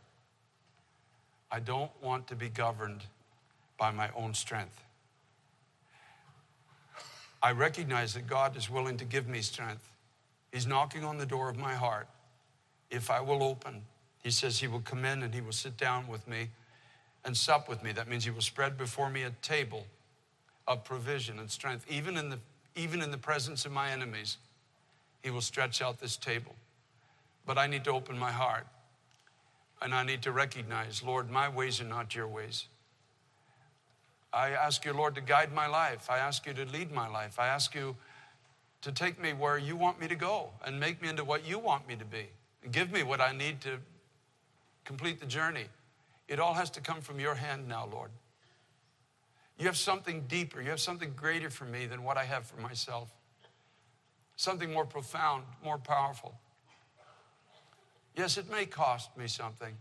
I 1.51 1.61
don't 1.61 1.91
want 2.03 2.27
to 2.29 2.35
be 2.35 2.49
governed 2.49 3.05
by 3.79 3.91
my 3.91 4.09
own 4.17 4.35
strength. 4.35 4.83
I 7.43 7.53
recognize 7.53 8.15
that 8.15 8.27
God 8.27 8.57
is 8.57 8.71
willing 8.71 8.97
to 8.97 9.05
give 9.05 9.29
me 9.29 9.43
strength. 9.43 9.89
He's 10.53 10.67
knocking 10.67 11.05
on 11.05 11.19
the 11.19 11.27
door 11.27 11.49
of 11.49 11.57
my 11.57 11.75
heart. 11.75 12.09
If 12.91 13.11
I 13.11 13.21
will 13.21 13.43
open, 13.43 13.83
He 14.23 14.31
says 14.31 14.59
He 14.59 14.67
will 14.67 14.81
come 14.81 15.05
in 15.05 15.23
and 15.23 15.35
He 15.35 15.41
will 15.41 15.53
sit 15.53 15.77
down 15.77 16.09
with 16.09 16.27
me 16.27 16.49
and 17.25 17.37
sup 17.37 17.69
with 17.69 17.83
me. 17.83 17.93
That 17.93 18.09
means 18.09 18.25
He 18.25 18.31
will 18.31 18.41
spread 18.41 18.77
before 18.77 19.11
me 19.11 19.23
a 19.23 19.31
table 19.43 19.87
of 20.67 20.85
provision 20.85 21.39
and 21.39 21.51
strength. 21.51 21.87
Even 21.91 22.17
in 22.17 22.29
the, 22.29 22.39
even 22.77 23.03
in 23.03 23.11
the 23.11 23.19
presence 23.19 23.65
of 23.65 23.73
my 23.73 23.91
enemies, 23.91 24.39
He 25.23 25.31
will 25.31 25.41
stretch 25.41 25.83
out 25.83 26.01
this 26.01 26.17
table. 26.17 26.55
But 27.47 27.59
I 27.59 27.67
need 27.67 27.85
to 27.85 27.91
open 27.91 28.19
my 28.19 28.31
heart 28.31 28.67
and 29.83 29.93
I 29.95 30.05
need 30.05 30.23
to 30.23 30.33
recognize, 30.33 31.03
Lord, 31.03 31.31
my 31.31 31.49
ways 31.49 31.81
are 31.81 31.85
not 31.85 32.15
your 32.15 32.29
ways. 32.29 32.67
I 34.33 34.51
ask 34.51 34.85
you, 34.85 34.93
Lord, 34.93 35.17
to 35.17 35.21
guide 35.21 35.53
my 35.53 35.67
life. 35.67 36.09
I 36.09 36.19
ask 36.19 36.47
you 36.47 36.55
to 36.55 36.65
lead 36.67 36.93
my 36.93 37.09
life. 37.09 37.39
I 37.39 37.49
ask 37.49 37.75
you 37.75 37.97
to 38.83 38.93
take 38.93 39.21
me 39.21 39.33
where 39.33 39.59
you 39.59 39.77
want 39.77 40.01
me 40.01 40.09
to 40.09 40.15
go 40.15 40.51
and 40.65 40.79
make 40.79 41.03
me 41.03 41.09
into 41.09 41.25
what 41.25 41.47
you 41.47 41.59
want 41.59 41.87
me 41.87 41.97
to 41.97 42.05
be. 42.05 42.27
And 42.63 42.73
give 42.73 42.93
me 42.93 43.03
what 43.03 43.21
I 43.21 43.33
need 43.33 43.61
to 43.63 43.79
complete 44.85 45.21
the 45.21 45.27
journey. 45.27 45.67
It 46.33 46.41
all 46.41 46.55
has 46.55 46.71
to 46.71 46.81
come 46.81 47.03
from 47.03 47.21
your 47.21 47.35
hand 47.35 47.69
now, 47.69 47.87
Lord. 47.93 48.11
You 49.59 49.67
have 49.67 49.77
something 49.77 50.23
deeper, 50.29 50.63
you 50.63 50.71
have 50.71 50.81
something 50.81 51.13
greater 51.15 51.51
for 51.51 51.67
me 51.67 51.85
than 51.85 52.05
what 52.05 52.17
I 52.17 52.25
have 52.25 52.47
for 52.47 52.59
myself. 52.59 53.11
Something 54.37 54.73
more 54.73 54.87
profound, 54.87 55.45
more 55.63 55.77
powerful. 55.77 56.35
Yes, 58.17 58.39
it 58.39 58.51
may 58.51 58.65
cost 58.65 59.15
me 59.15 59.27
something, 59.27 59.77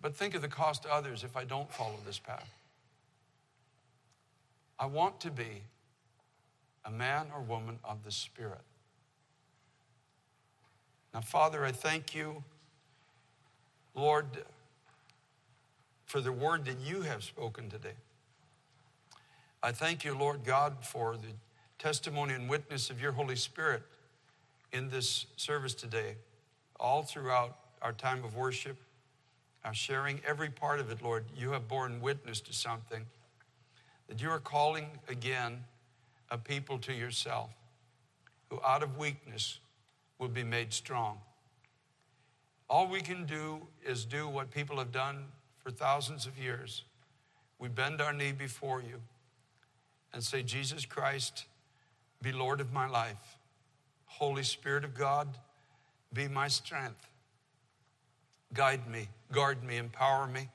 but 0.00 0.16
think 0.16 0.34
of 0.34 0.40
the 0.40 0.48
cost 0.48 0.84
to 0.84 0.92
others 0.92 1.24
if 1.24 1.36
I 1.36 1.44
don't 1.44 1.70
follow 1.70 1.98
this 2.06 2.18
path. 2.18 2.48
I 4.78 4.86
want 4.86 5.20
to 5.20 5.30
be 5.30 5.64
a 6.86 6.90
man 6.90 7.26
or 7.36 7.42
woman 7.42 7.78
of 7.84 8.02
the 8.02 8.10
Spirit. 8.10 8.62
Now, 11.12 11.20
Father, 11.20 11.66
I 11.66 11.72
thank 11.72 12.14
you, 12.14 12.42
Lord, 13.94 14.26
for 16.04 16.20
the 16.20 16.32
word 16.32 16.64
that 16.66 16.80
you 16.80 17.02
have 17.02 17.24
spoken 17.24 17.68
today. 17.68 17.94
I 19.62 19.72
thank 19.72 20.04
you, 20.04 20.16
Lord 20.16 20.44
God, 20.44 20.84
for 20.84 21.16
the 21.16 21.32
testimony 21.78 22.34
and 22.34 22.48
witness 22.48 22.90
of 22.90 23.00
your 23.00 23.12
Holy 23.12 23.36
Spirit 23.36 23.82
in 24.72 24.90
this 24.90 25.26
service 25.36 25.74
today 25.74 26.16
all 26.78 27.02
throughout 27.02 27.56
our 27.80 27.92
time 27.92 28.24
of 28.24 28.36
worship, 28.36 28.76
our 29.64 29.74
sharing 29.74 30.20
every 30.26 30.50
part 30.50 30.80
of 30.80 30.90
it, 30.90 31.02
Lord, 31.02 31.24
you 31.36 31.52
have 31.52 31.68
borne 31.68 32.00
witness 32.00 32.40
to 32.42 32.52
something 32.52 33.06
that 34.08 34.20
you 34.20 34.28
are 34.28 34.38
calling 34.38 34.86
again 35.08 35.64
a 36.30 36.36
people 36.36 36.78
to 36.80 36.92
yourself 36.92 37.50
who 38.50 38.60
out 38.64 38.82
of 38.82 38.98
weakness 38.98 39.60
will 40.18 40.28
be 40.28 40.44
made 40.44 40.72
strong. 40.72 41.18
All 42.68 42.88
we 42.88 43.00
can 43.00 43.24
do 43.24 43.66
is 43.86 44.04
do 44.04 44.28
what 44.28 44.50
people 44.50 44.78
have 44.78 44.92
done 44.92 45.24
for 45.64 45.70
thousands 45.70 46.26
of 46.26 46.38
years. 46.38 46.84
We 47.58 47.68
bend 47.68 48.02
our 48.02 48.12
knee 48.12 48.32
before 48.32 48.82
you 48.82 49.00
and 50.12 50.22
say, 50.22 50.42
Jesus 50.42 50.84
Christ, 50.84 51.46
be 52.22 52.30
Lord 52.30 52.60
of 52.60 52.72
my 52.72 52.86
life. 52.86 53.38
Holy 54.04 54.42
Spirit 54.42 54.84
of 54.84 54.94
God, 54.94 55.38
be 56.12 56.28
my 56.28 56.48
strength. 56.48 57.08
Guide 58.52 58.86
me, 58.86 59.08
guard 59.32 59.64
me, 59.64 59.78
empower 59.78 60.26
me. 60.26 60.50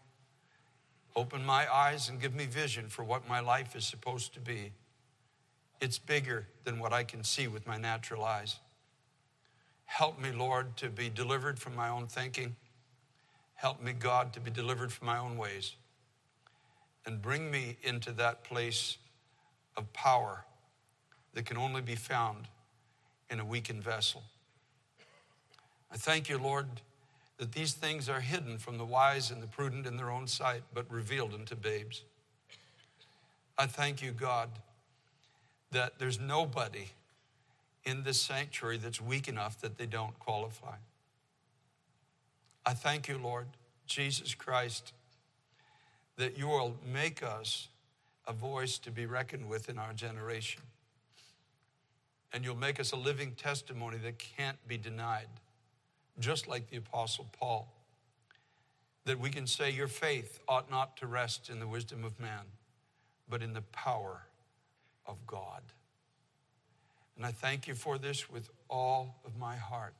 Open 1.15 1.43
my 1.43 1.71
eyes 1.73 2.07
and 2.07 2.21
give 2.21 2.35
me 2.35 2.45
vision 2.45 2.87
for 2.87 3.03
what 3.03 3.27
my 3.27 3.39
life 3.39 3.75
is 3.75 3.85
supposed 3.85 4.33
to 4.35 4.39
be. 4.39 4.71
It's 5.81 5.97
bigger 5.97 6.47
than 6.63 6.79
what 6.79 6.93
I 6.93 7.03
can 7.03 7.23
see 7.23 7.47
with 7.47 7.65
my 7.65 7.77
natural 7.77 8.23
eyes. 8.23 8.59
Help 9.85 10.21
me, 10.21 10.31
Lord, 10.31 10.77
to 10.77 10.89
be 10.89 11.09
delivered 11.09 11.57
from 11.57 11.75
my 11.75 11.89
own 11.89 12.05
thinking. 12.05 12.55
Help 13.59 13.83
me, 13.83 13.91
God, 13.91 14.31
to 14.31 14.39
be 14.39 14.49
delivered 14.49 14.89
from 14.89 15.07
my 15.07 15.17
own 15.17 15.37
ways. 15.37 15.75
And 17.05 17.21
bring 17.21 17.51
me 17.51 17.75
into 17.83 18.13
that 18.13 18.45
place 18.45 18.97
of 19.75 19.91
power 19.91 20.45
that 21.33 21.45
can 21.45 21.57
only 21.57 21.81
be 21.81 21.95
found 21.95 22.47
in 23.29 23.41
a 23.41 23.43
weakened 23.43 23.83
vessel. 23.83 24.23
I 25.91 25.97
thank 25.97 26.29
you, 26.29 26.37
Lord, 26.37 26.67
that 27.37 27.51
these 27.51 27.73
things 27.73 28.07
are 28.07 28.21
hidden 28.21 28.59
from 28.59 28.77
the 28.77 28.85
wise 28.85 29.29
and 29.29 29.43
the 29.43 29.47
prudent 29.47 29.85
in 29.85 29.97
their 29.97 30.09
own 30.09 30.25
sight, 30.25 30.63
but 30.73 30.89
revealed 30.89 31.33
unto 31.33 31.55
babes. 31.55 32.03
I 33.57 33.65
thank 33.65 34.01
you, 34.01 34.11
God, 34.11 34.51
that 35.71 35.99
there's 35.99 36.17
nobody 36.17 36.85
in 37.83 38.03
this 38.03 38.21
sanctuary 38.21 38.77
that's 38.77 39.01
weak 39.01 39.27
enough 39.27 39.59
that 39.59 39.77
they 39.77 39.85
don't 39.85 40.17
qualify. 40.17 40.77
I 42.65 42.73
thank 42.73 43.07
you, 43.07 43.17
Lord, 43.17 43.47
Jesus 43.85 44.35
Christ, 44.35 44.93
that 46.17 46.37
you 46.37 46.47
will 46.47 46.75
make 46.91 47.23
us 47.23 47.69
a 48.27 48.33
voice 48.33 48.77
to 48.79 48.91
be 48.91 49.05
reckoned 49.05 49.49
with 49.49 49.69
in 49.69 49.79
our 49.79 49.93
generation. 49.93 50.61
And 52.31 52.45
you'll 52.45 52.55
make 52.55 52.79
us 52.79 52.91
a 52.91 52.95
living 52.95 53.31
testimony 53.31 53.97
that 54.03 54.19
can't 54.19 54.57
be 54.67 54.77
denied 54.77 55.27
just 56.19 56.47
like 56.47 56.69
the 56.69 56.77
Apostle 56.77 57.27
Paul, 57.39 57.73
that 59.05 59.19
we 59.19 59.29
can 59.29 59.47
say 59.47 59.71
your 59.71 59.87
faith 59.87 60.39
ought 60.47 60.69
not 60.69 60.97
to 60.97 61.07
rest 61.07 61.49
in 61.49 61.59
the 61.59 61.67
wisdom 61.67 62.03
of 62.03 62.19
man, 62.19 62.43
but 63.29 63.41
in 63.41 63.53
the 63.53 63.61
power 63.61 64.23
of 65.07 65.15
God. 65.25 65.61
And 67.15 67.25
I 67.25 67.31
thank 67.31 67.67
you 67.67 67.73
for 67.73 67.97
this 67.97 68.29
with 68.29 68.49
all 68.69 69.15
of 69.25 69.37
my 69.37 69.55
heart. 69.55 69.93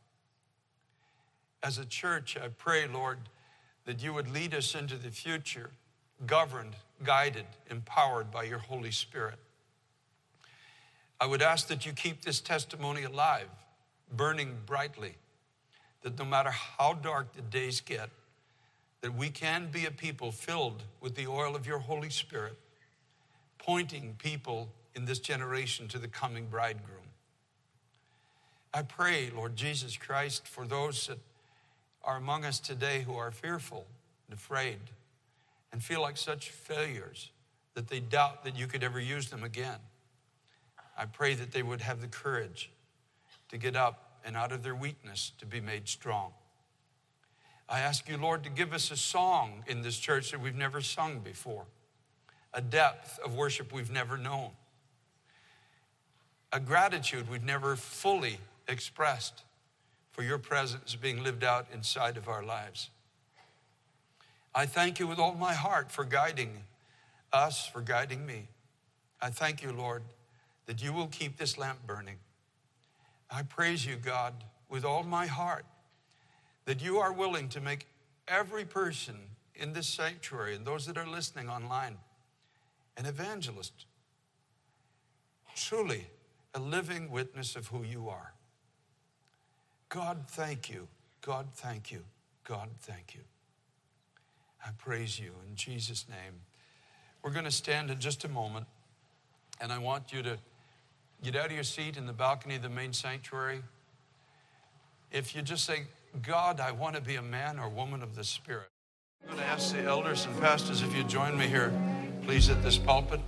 As 1.62 1.78
a 1.78 1.86
church, 1.86 2.38
I 2.38 2.48
pray, 2.48 2.88
Lord, 2.88 3.20
that 3.86 4.02
you 4.02 4.14
would 4.14 4.32
lead 4.32 4.54
us 4.54 4.76
into 4.76 4.96
the 4.96 5.12
future, 5.12 5.72
governed, 6.26 6.76
guided, 7.04 7.46
empowered 7.70 8.32
by 8.32 8.44
your 8.44 8.60
Holy 8.60 8.92
Spirit. 8.92 9.40
I 11.20 11.26
would 11.26 11.42
ask 11.42 11.68
that 11.68 11.86
you 11.86 11.92
keep 11.92 12.22
this 12.22 12.40
testimony 12.40 13.04
alive, 13.04 13.50
burning 14.16 14.56
brightly 14.66 15.16
that 16.02 16.18
no 16.18 16.26
matter 16.26 16.52
how 16.52 16.94
dark 16.94 17.34
the 17.34 17.42
days 17.42 17.82
get, 17.82 18.10
that 19.02 19.14
we 19.14 19.30
can 19.30 19.70
be 19.72 19.86
a 19.86 19.92
people 19.92 20.32
filled 20.32 20.84
with 21.02 21.16
the 21.16 21.28
oil 21.28 21.56
of 21.56 21.66
your 21.66 21.80
Holy 21.80 22.10
Spirit, 22.10 22.56
pointing 23.58 24.16
people 24.18 24.70
in 24.96 25.06
this 25.06 25.20
generation 25.20 25.88
to 25.90 25.98
the 25.98 26.08
coming 26.08 26.48
bridegroom. 26.48 26.98
I 28.74 28.84
pray, 28.84 29.30
Lord 29.36 29.56
Jesus 29.56 29.98
Christ, 29.98 30.48
for 30.48 30.66
those 30.66 31.08
that 31.08 31.18
are 32.04 32.18
among 32.18 32.46
us 32.46 32.60
today 32.60 33.04
who 33.06 33.16
are 33.16 33.32
fearful 33.32 33.86
and 34.28 34.38
afraid 34.38 34.80
and 35.72 35.84
feel 35.84 36.02
like 36.02 36.18
such 36.18 36.50
failures 36.50 37.32
that 37.74 37.88
they 37.88 38.00
doubt 38.00 38.44
that 38.44 38.58
you 38.58 38.68
could 38.68 38.84
ever 38.84 39.00
use 39.00 39.30
them 39.30 39.44
again. 39.44 39.80
I 40.98 41.06
pray 41.06 41.34
that 41.36 41.52
they 41.52 41.64
would 41.64 41.82
have 41.82 42.02
the 42.02 42.08
courage 42.08 42.72
to 43.50 43.58
get 43.58 43.76
up 43.76 44.20
and 44.26 44.36
out 44.36 44.52
of 44.52 44.64
their 44.64 44.76
weakness 44.76 45.32
to 45.40 45.46
be 45.46 45.62
made 45.62 45.88
strong. 45.88 46.32
I 47.70 47.80
ask 47.82 48.10
you, 48.10 48.18
Lord, 48.18 48.44
to 48.44 48.50
give 48.50 48.74
us 48.74 48.92
a 48.92 48.98
song 48.98 49.64
in 49.68 49.82
this 49.82 49.98
church 49.98 50.32
that 50.32 50.42
we've 50.42 50.56
never 50.56 50.82
sung 50.82 51.20
before, 51.20 51.66
a 52.54 52.62
depth 52.62 53.20
of 53.24 53.36
worship 53.36 53.72
we've 53.72 53.92
never 53.92 54.18
known, 54.18 54.50
a 56.52 56.60
gratitude 56.60 57.30
we've 57.30 57.44
never 57.44 57.76
fully 57.76 58.40
expressed 58.68 59.44
for 60.20 60.26
your 60.26 60.38
presence 60.38 60.98
being 60.98 61.24
lived 61.24 61.46
out 61.46 61.66
inside 61.74 62.18
of 62.18 62.28
our 62.28 62.44
lives. 62.44 62.90
I 64.54 64.66
thank 64.66 65.00
you 65.00 65.08
with 65.08 65.18
all 65.18 65.34
my 65.34 65.54
heart 65.54 65.94
for 65.94 66.04
guiding 66.04 66.64
us, 67.32 67.66
for 67.66 67.80
guiding 67.80 68.26
me. 68.26 68.50
I 69.22 69.30
thank 69.30 69.64
you, 69.64 69.72
Lord, 69.72 70.04
that 70.66 70.84
you 70.84 70.92
will 70.92 71.08
keep 71.08 71.38
this 71.38 71.58
lamp 71.58 71.88
burning. 71.88 72.18
I 73.32 73.44
praise 73.44 73.86
you, 73.86 73.96
God, 73.96 74.34
with 74.68 74.84
all 74.84 75.04
my 75.04 75.26
heart 75.26 75.64
that 76.66 76.84
you 76.84 76.98
are 76.98 77.14
willing 77.14 77.48
to 77.48 77.62
make 77.62 77.88
every 78.28 78.66
person 78.66 79.16
in 79.56 79.72
this 79.72 79.88
sanctuary 79.88 80.54
and 80.54 80.68
those 80.68 80.86
that 80.88 80.98
are 80.98 81.08
listening 81.08 81.48
online 81.48 81.96
an 82.98 83.06
evangelist, 83.06 83.86
truly 85.56 86.08
a 86.54 86.60
living 86.60 87.10
witness 87.10 87.56
of 87.56 87.68
who 87.68 87.84
you 87.84 88.10
are. 88.10 88.34
God, 89.90 90.18
thank 90.28 90.70
you. 90.70 90.88
God, 91.22 91.48
thank 91.56 91.92
you. 91.92 92.04
God, 92.48 92.70
thank 92.82 93.16
you. 93.16 93.22
I 94.66 94.70
praise 94.78 95.20
you 95.20 95.32
in 95.48 95.56
Jesus' 95.56 96.06
name. 96.08 96.42
We're 97.24 97.32
going 97.32 97.46
to 97.46 97.52
stand 97.52 97.90
in 97.90 98.00
just 98.00 98.24
a 98.24 98.30
moment, 98.30 98.68
and 99.60 99.72
I 99.72 99.80
want 99.80 100.14
you 100.14 100.22
to 100.24 100.38
get 101.24 101.36
out 101.36 101.48
of 101.48 101.52
your 101.52 101.64
seat 101.64 101.98
in 101.98 102.06
the 102.06 102.14
balcony 102.14 102.56
of 102.56 102.62
the 102.62 102.70
main 102.70 102.94
sanctuary. 102.94 103.62
If 105.12 105.36
you 105.36 105.42
just 105.42 105.66
say, 105.66 105.84
God, 106.22 106.60
I 106.60 106.72
want 106.72 106.96
to 106.96 107.02
be 107.02 107.16
a 107.16 107.22
man 107.22 107.60
or 107.60 107.68
woman 107.68 108.04
of 108.04 108.16
the 108.16 108.24
Spirit. 108.24 108.70
I'm 109.24 109.36
going 109.36 109.44
to 109.44 109.52
ask 109.52 109.76
the 109.76 109.84
elders 109.84 110.26
and 110.26 110.40
pastors 110.40 110.82
if 110.82 110.96
you 110.96 111.04
join 111.04 111.38
me 111.38 111.48
here, 111.48 111.74
please, 112.24 112.50
at 112.50 112.62
this 112.64 112.78
pulpit. 112.78 113.20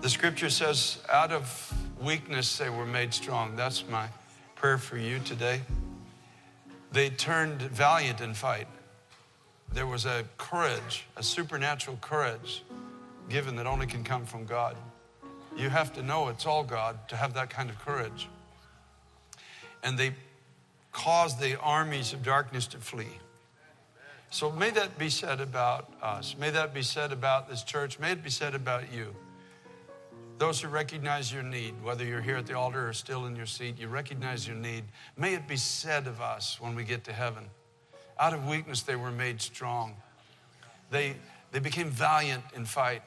The 0.00 0.08
scripture 0.08 0.48
says, 0.48 0.98
out 1.12 1.32
of 1.32 1.72
weakness 2.00 2.56
they 2.56 2.70
were 2.70 2.86
made 2.86 3.12
strong. 3.12 3.56
That's 3.56 3.86
my 3.88 4.08
prayer 4.58 4.76
for 4.76 4.98
you 4.98 5.20
today. 5.20 5.60
They 6.90 7.10
turned 7.10 7.62
valiant 7.62 8.20
in 8.20 8.34
fight. 8.34 8.66
There 9.72 9.86
was 9.86 10.04
a 10.04 10.24
courage, 10.36 11.04
a 11.16 11.22
supernatural 11.22 11.96
courage 12.00 12.64
given 13.28 13.54
that 13.56 13.66
only 13.66 13.86
can 13.86 14.02
come 14.02 14.24
from 14.24 14.46
God. 14.46 14.76
You 15.56 15.68
have 15.68 15.92
to 15.92 16.02
know 16.02 16.28
it's 16.28 16.44
all 16.44 16.64
God 16.64 17.08
to 17.08 17.16
have 17.16 17.34
that 17.34 17.50
kind 17.50 17.70
of 17.70 17.78
courage. 17.78 18.28
And 19.84 19.96
they 19.96 20.14
caused 20.90 21.38
the 21.38 21.60
armies 21.60 22.12
of 22.12 22.24
darkness 22.24 22.66
to 22.68 22.78
flee. 22.78 23.18
So 24.30 24.50
may 24.50 24.70
that 24.70 24.98
be 24.98 25.08
said 25.08 25.40
about 25.40 25.88
us. 26.02 26.34
May 26.36 26.50
that 26.50 26.74
be 26.74 26.82
said 26.82 27.12
about 27.12 27.48
this 27.48 27.62
church. 27.62 28.00
May 28.00 28.10
it 28.12 28.24
be 28.24 28.30
said 28.30 28.56
about 28.56 28.92
you. 28.92 29.14
Those 30.38 30.60
who 30.60 30.68
recognize 30.68 31.32
your 31.32 31.42
need, 31.42 31.74
whether 31.82 32.04
you're 32.04 32.20
here 32.20 32.36
at 32.36 32.46
the 32.46 32.56
altar 32.56 32.88
or 32.88 32.92
still 32.92 33.26
in 33.26 33.34
your 33.34 33.46
seat, 33.46 33.76
you 33.76 33.88
recognize 33.88 34.46
your 34.46 34.56
need. 34.56 34.84
May 35.16 35.34
it 35.34 35.48
be 35.48 35.56
said 35.56 36.06
of 36.06 36.20
us 36.20 36.60
when 36.60 36.76
we 36.76 36.84
get 36.84 37.02
to 37.04 37.12
heaven. 37.12 37.44
Out 38.20 38.32
of 38.32 38.46
weakness, 38.46 38.82
they 38.82 38.94
were 38.94 39.10
made 39.10 39.42
strong. 39.42 39.96
They, 40.90 41.16
they 41.50 41.58
became 41.58 41.90
valiant 41.90 42.44
in 42.54 42.64
fight, 42.64 43.02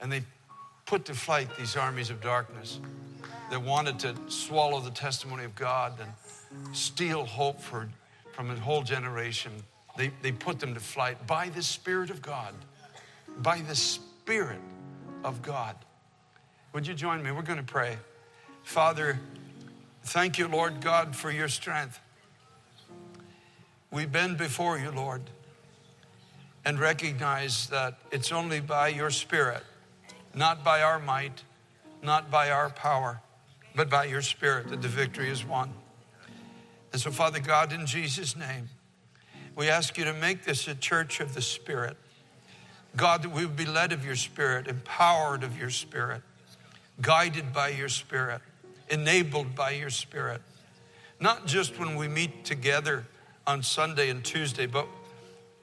and 0.00 0.12
they 0.12 0.22
put 0.86 1.04
to 1.06 1.14
flight 1.14 1.48
these 1.58 1.76
armies 1.76 2.10
of 2.10 2.20
darkness 2.20 2.78
that 3.50 3.60
wanted 3.60 3.98
to 4.00 4.14
swallow 4.28 4.80
the 4.80 4.90
testimony 4.90 5.44
of 5.44 5.56
God 5.56 5.98
and 6.00 6.74
steal 6.74 7.24
hope 7.24 7.60
for, 7.60 7.88
from 8.32 8.50
a 8.50 8.56
whole 8.56 8.82
generation. 8.82 9.52
They, 9.96 10.12
they 10.22 10.30
put 10.30 10.60
them 10.60 10.74
to 10.74 10.80
flight 10.80 11.26
by 11.26 11.48
the 11.48 11.62
Spirit 11.62 12.10
of 12.10 12.22
God. 12.22 12.54
By 13.38 13.60
the 13.60 13.74
Spirit 13.74 14.60
of 15.24 15.42
God. 15.42 15.76
Would 16.74 16.88
you 16.88 16.94
join 16.94 17.22
me? 17.22 17.30
We're 17.30 17.42
going 17.42 17.60
to 17.60 17.62
pray. 17.62 17.98
Father, 18.64 19.20
thank 20.02 20.38
you, 20.38 20.48
Lord 20.48 20.80
God, 20.80 21.14
for 21.14 21.30
your 21.30 21.46
strength. 21.46 22.00
We 23.92 24.06
bend 24.06 24.38
before 24.38 24.76
you, 24.76 24.90
Lord, 24.90 25.22
and 26.64 26.80
recognize 26.80 27.68
that 27.68 27.98
it's 28.10 28.32
only 28.32 28.58
by 28.58 28.88
your 28.88 29.10
Spirit, 29.10 29.62
not 30.34 30.64
by 30.64 30.82
our 30.82 30.98
might, 30.98 31.44
not 32.02 32.28
by 32.28 32.50
our 32.50 32.70
power, 32.70 33.20
but 33.76 33.88
by 33.88 34.06
your 34.06 34.22
Spirit 34.22 34.66
that 34.70 34.82
the 34.82 34.88
victory 34.88 35.30
is 35.30 35.44
won. 35.44 35.72
And 36.92 37.00
so, 37.00 37.12
Father 37.12 37.38
God, 37.38 37.72
in 37.72 37.86
Jesus' 37.86 38.34
name, 38.34 38.68
we 39.54 39.68
ask 39.68 39.96
you 39.96 40.04
to 40.06 40.12
make 40.12 40.42
this 40.42 40.66
a 40.66 40.74
church 40.74 41.20
of 41.20 41.34
the 41.34 41.42
Spirit. 41.42 41.96
God, 42.96 43.22
that 43.22 43.30
we 43.30 43.46
would 43.46 43.54
be 43.54 43.64
led 43.64 43.92
of 43.92 44.04
your 44.04 44.16
Spirit, 44.16 44.66
empowered 44.66 45.44
of 45.44 45.56
your 45.56 45.70
Spirit 45.70 46.22
guided 47.00 47.52
by 47.52 47.68
your 47.68 47.88
Spirit, 47.88 48.40
enabled 48.88 49.54
by 49.54 49.70
your 49.70 49.90
Spirit. 49.90 50.40
Not 51.20 51.46
just 51.46 51.78
when 51.78 51.96
we 51.96 52.08
meet 52.08 52.44
together 52.44 53.04
on 53.46 53.62
Sunday 53.62 54.10
and 54.10 54.24
Tuesday, 54.24 54.66
but 54.66 54.86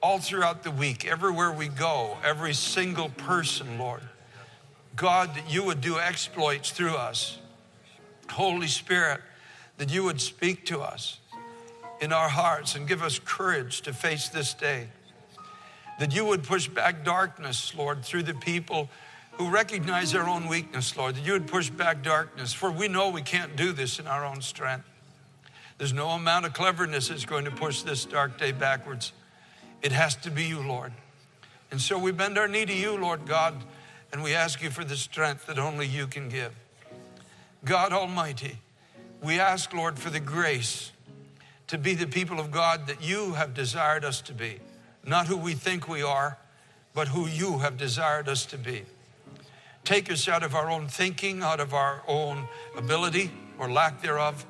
all 0.02 0.18
throughout 0.18 0.62
the 0.62 0.70
week, 0.70 1.06
everywhere 1.06 1.52
we 1.52 1.68
go, 1.68 2.16
every 2.24 2.54
single 2.54 3.08
person, 3.10 3.78
Lord. 3.78 4.02
God, 4.96 5.34
that 5.34 5.50
you 5.50 5.64
would 5.64 5.80
do 5.80 5.98
exploits 5.98 6.70
through 6.70 6.94
us. 6.94 7.38
Holy 8.30 8.66
Spirit, 8.66 9.20
that 9.78 9.90
you 9.90 10.04
would 10.04 10.20
speak 10.20 10.66
to 10.66 10.80
us 10.80 11.18
in 12.00 12.12
our 12.12 12.28
hearts 12.28 12.74
and 12.74 12.86
give 12.88 13.02
us 13.02 13.18
courage 13.18 13.82
to 13.82 13.92
face 13.92 14.28
this 14.28 14.54
day. 14.54 14.88
That 15.98 16.14
you 16.14 16.24
would 16.24 16.42
push 16.42 16.68
back 16.68 17.04
darkness, 17.04 17.74
Lord, 17.76 18.04
through 18.04 18.24
the 18.24 18.34
people 18.34 18.90
who 19.32 19.50
recognize 19.50 20.12
their 20.12 20.28
own 20.28 20.46
weakness, 20.46 20.96
Lord, 20.96 21.16
that 21.16 21.24
you 21.24 21.32
would 21.32 21.46
push 21.46 21.70
back 21.70 22.02
darkness, 22.02 22.52
for 22.52 22.70
we 22.70 22.88
know 22.88 23.08
we 23.08 23.22
can't 23.22 23.56
do 23.56 23.72
this 23.72 23.98
in 23.98 24.06
our 24.06 24.24
own 24.24 24.42
strength. 24.42 24.84
There's 25.78 25.92
no 25.92 26.10
amount 26.10 26.46
of 26.46 26.52
cleverness 26.52 27.08
that's 27.08 27.24
going 27.24 27.44
to 27.46 27.50
push 27.50 27.82
this 27.82 28.04
dark 28.04 28.38
day 28.38 28.52
backwards. 28.52 29.12
It 29.80 29.92
has 29.92 30.14
to 30.16 30.30
be 30.30 30.44
you, 30.44 30.60
Lord. 30.60 30.92
And 31.70 31.80
so 31.80 31.98
we 31.98 32.12
bend 32.12 32.38
our 32.38 32.46
knee 32.46 32.66
to 32.66 32.74
you, 32.74 32.96
Lord 32.96 33.26
God, 33.26 33.54
and 34.12 34.22
we 34.22 34.34
ask 34.34 34.62
you 34.62 34.70
for 34.70 34.84
the 34.84 34.96
strength 34.96 35.46
that 35.46 35.58
only 35.58 35.86
you 35.86 36.06
can 36.06 36.28
give. 36.28 36.52
God 37.64 37.92
Almighty, 37.92 38.58
we 39.22 39.40
ask, 39.40 39.72
Lord, 39.72 39.98
for 39.98 40.10
the 40.10 40.20
grace 40.20 40.92
to 41.68 41.78
be 41.78 41.94
the 41.94 42.06
people 42.06 42.38
of 42.38 42.50
God 42.50 42.86
that 42.88 43.02
you 43.02 43.32
have 43.32 43.54
desired 43.54 44.04
us 44.04 44.20
to 44.22 44.34
be. 44.34 44.58
Not 45.04 45.26
who 45.26 45.36
we 45.36 45.54
think 45.54 45.88
we 45.88 46.02
are, 46.02 46.36
but 46.92 47.08
who 47.08 47.26
you 47.26 47.58
have 47.58 47.78
desired 47.78 48.28
us 48.28 48.44
to 48.46 48.58
be. 48.58 48.84
Take 49.84 50.10
us 50.10 50.28
out 50.28 50.42
of 50.42 50.54
our 50.54 50.70
own 50.70 50.86
thinking, 50.86 51.42
out 51.42 51.60
of 51.60 51.74
our 51.74 52.02
own 52.06 52.46
ability 52.76 53.30
or 53.58 53.70
lack 53.70 54.00
thereof, 54.02 54.46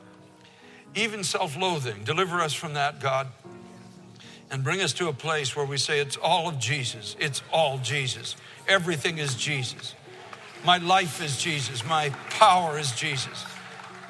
even 0.95 1.25
self 1.25 1.57
loathing. 1.57 2.05
Deliver 2.05 2.41
us 2.41 2.53
from 2.53 2.75
that, 2.75 3.01
God, 3.01 3.29
and 4.51 4.63
bring 4.63 4.81
us 4.81 4.93
to 4.95 5.09
a 5.09 5.13
place 5.13 5.57
where 5.57 5.65
we 5.65 5.79
say, 5.79 6.01
It's 6.01 6.17
all 6.19 6.49
of 6.49 6.59
Jesus. 6.59 7.17
It's 7.19 7.43
all 7.53 7.79
Jesus. 7.79 8.37
Everything 8.69 9.19
is 9.19 9.35
Jesus. 9.35 9.95
My 10.65 10.79
life 10.79 11.23
is 11.23 11.39
Jesus. 11.39 11.85
My 11.85 12.11
power 12.31 12.79
is 12.79 12.93
Jesus. 12.93 13.45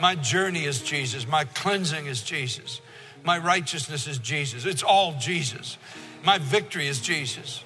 My 0.01 0.17
journey 0.17 0.65
is 0.65 0.83
Jesus. 0.83 1.27
My 1.27 1.45
cleansing 1.45 2.07
is 2.07 2.23
Jesus. 2.23 2.81
My 3.25 3.39
righteousness 3.39 4.07
is 4.07 4.19
Jesus. 4.19 4.65
It's 4.65 4.83
all 4.83 5.15
Jesus. 5.19 5.79
My 6.25 6.39
victory 6.39 6.89
is 6.89 7.01
Jesus. 7.01 7.65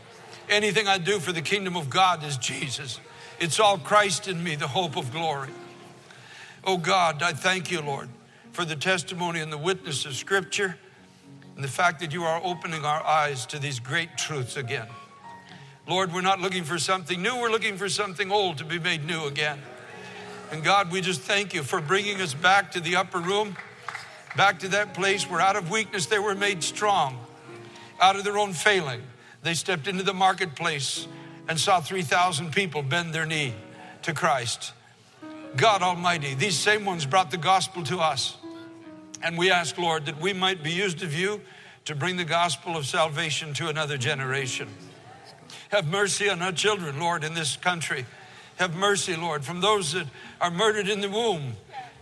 Anything 0.48 0.86
I 0.86 0.98
do 0.98 1.18
for 1.18 1.32
the 1.32 1.42
kingdom 1.42 1.76
of 1.76 1.90
God 1.90 2.22
is 2.22 2.36
Jesus. 2.36 3.00
It's 3.38 3.61
all 3.61 3.77
Christ 3.77 4.29
in 4.29 4.42
me, 4.42 4.55
the 4.55 4.68
hope 4.68 4.96
of 4.96 5.12
glory. 5.12 5.51
Oh 6.64 6.79
God, 6.79 7.22
I 7.22 7.33
thank 7.33 7.70
you, 7.70 7.83
Lord, 7.83 8.09
for 8.53 8.64
the 8.64 8.77
testimony 8.77 9.40
and 9.40 9.53
the 9.53 9.59
witness 9.59 10.07
of 10.07 10.14
Scripture 10.14 10.77
and 11.55 11.62
the 11.62 11.68
fact 11.68 12.01
that 12.01 12.12
you 12.12 12.25
are 12.25 12.40
opening 12.42 12.85
our 12.85 13.05
eyes 13.05 13.44
to 13.46 13.59
these 13.59 13.79
great 13.79 14.16
truths 14.16 14.57
again. 14.57 14.87
Lord, 15.87 16.12
we're 16.12 16.22
not 16.22 16.40
looking 16.40 16.64
for 16.64 16.79
something 16.79 17.20
new, 17.20 17.37
we're 17.37 17.51
looking 17.51 17.77
for 17.77 17.88
something 17.90 18.33
old 18.33 18.59
to 18.59 18.64
be 18.64 18.79
made 18.79 19.05
new 19.05 19.27
again. 19.27 19.61
And 20.51 20.64
God, 20.64 20.90
we 20.90 21.03
just 21.03 21.20
thank 21.20 21.53
you 21.53 21.62
for 21.62 21.81
bringing 21.81 22.20
us 22.22 22.33
back 22.33 22.72
to 22.72 22.81
the 22.81 22.96
upper 22.96 23.18
room, 23.18 23.57
back 24.35 24.61
to 24.61 24.68
that 24.68 24.94
place 24.94 25.29
where 25.29 25.40
out 25.40 25.57
of 25.57 25.70
weakness 25.70 26.07
they 26.07 26.18
were 26.18 26.35
made 26.35 26.62
strong, 26.62 27.18
out 28.01 28.16
of 28.16 28.25
their 28.25 28.38
own 28.38 28.55
failing. 28.55 29.03
They 29.42 29.55
stepped 29.55 29.88
into 29.88 30.03
the 30.03 30.14
marketplace 30.14 31.07
and 31.48 31.59
saw 31.59 31.80
3,000 31.80 32.52
people 32.52 32.82
bend 32.82 33.14
their 33.14 33.26
knee 33.26 33.54
to 34.02 34.12
Christ. 34.12 34.72
God 35.56 35.82
Almighty, 35.82 36.35
these 36.35 36.59
same 36.59 36.85
ones 36.85 37.06
brought 37.06 37.30
the 37.30 37.38
gospel 37.38 37.82
to 37.85 37.98
us. 37.98 38.37
And 39.22 39.38
we 39.38 39.50
ask, 39.50 39.78
Lord, 39.78 40.06
that 40.06 40.20
we 40.20 40.32
might 40.32 40.62
be 40.62 40.70
used 40.70 41.02
of 41.02 41.14
you 41.14 41.40
to 41.87 41.94
bring 41.94 42.16
the 42.16 42.24
gospel 42.24 42.76
of 42.76 42.87
salvation 42.87 43.54
to 43.54 43.68
another 43.68 43.97
generation. 43.97 44.68
Have 45.70 45.86
mercy 45.86 46.28
on 46.28 46.42
our 46.42 46.53
children, 46.53 47.01
Lord, 47.01 47.24
in 47.24 47.34
this 47.34 47.57
country. 47.57 48.05
Have 48.57 48.74
mercy, 48.76 49.16
Lord, 49.16 49.44
from 49.44 49.61
those 49.61 49.92
that 49.92 50.07
are 50.40 50.51
murdered 50.51 50.88
in 50.88 51.01
the 51.01 51.09
womb, 51.09 51.55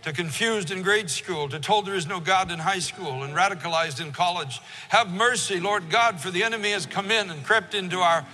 to 0.03 0.13
confused 0.13 0.69
in 0.69 0.83
grade 0.83 1.09
school, 1.09 1.49
to 1.49 1.59
told 1.59 1.85
there 1.87 1.95
is 1.95 2.07
no 2.07 2.19
God 2.19 2.51
in 2.51 2.59
high 2.59 2.79
school, 2.79 3.23
and 3.23 3.33
radicalized 3.33 3.99
in 3.99 4.11
college. 4.11 4.61
Have 4.89 5.11
mercy, 5.11 5.59
Lord 5.59 5.89
God, 5.89 6.19
for 6.19 6.29
the 6.29 6.43
enemy 6.43 6.71
has 6.71 6.85
come 6.85 7.09
in 7.09 7.29
and 7.29 7.43
crept 7.43 7.73
into 7.73 7.99
our 7.99 8.25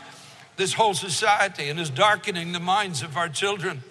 this 0.61 0.73
whole 0.73 0.93
society 0.93 1.69
and 1.69 1.79
is 1.79 1.89
darkening 1.89 2.51
the 2.51 2.59
minds 2.59 3.01
of 3.01 3.17
our 3.17 3.27
children. 3.27 3.81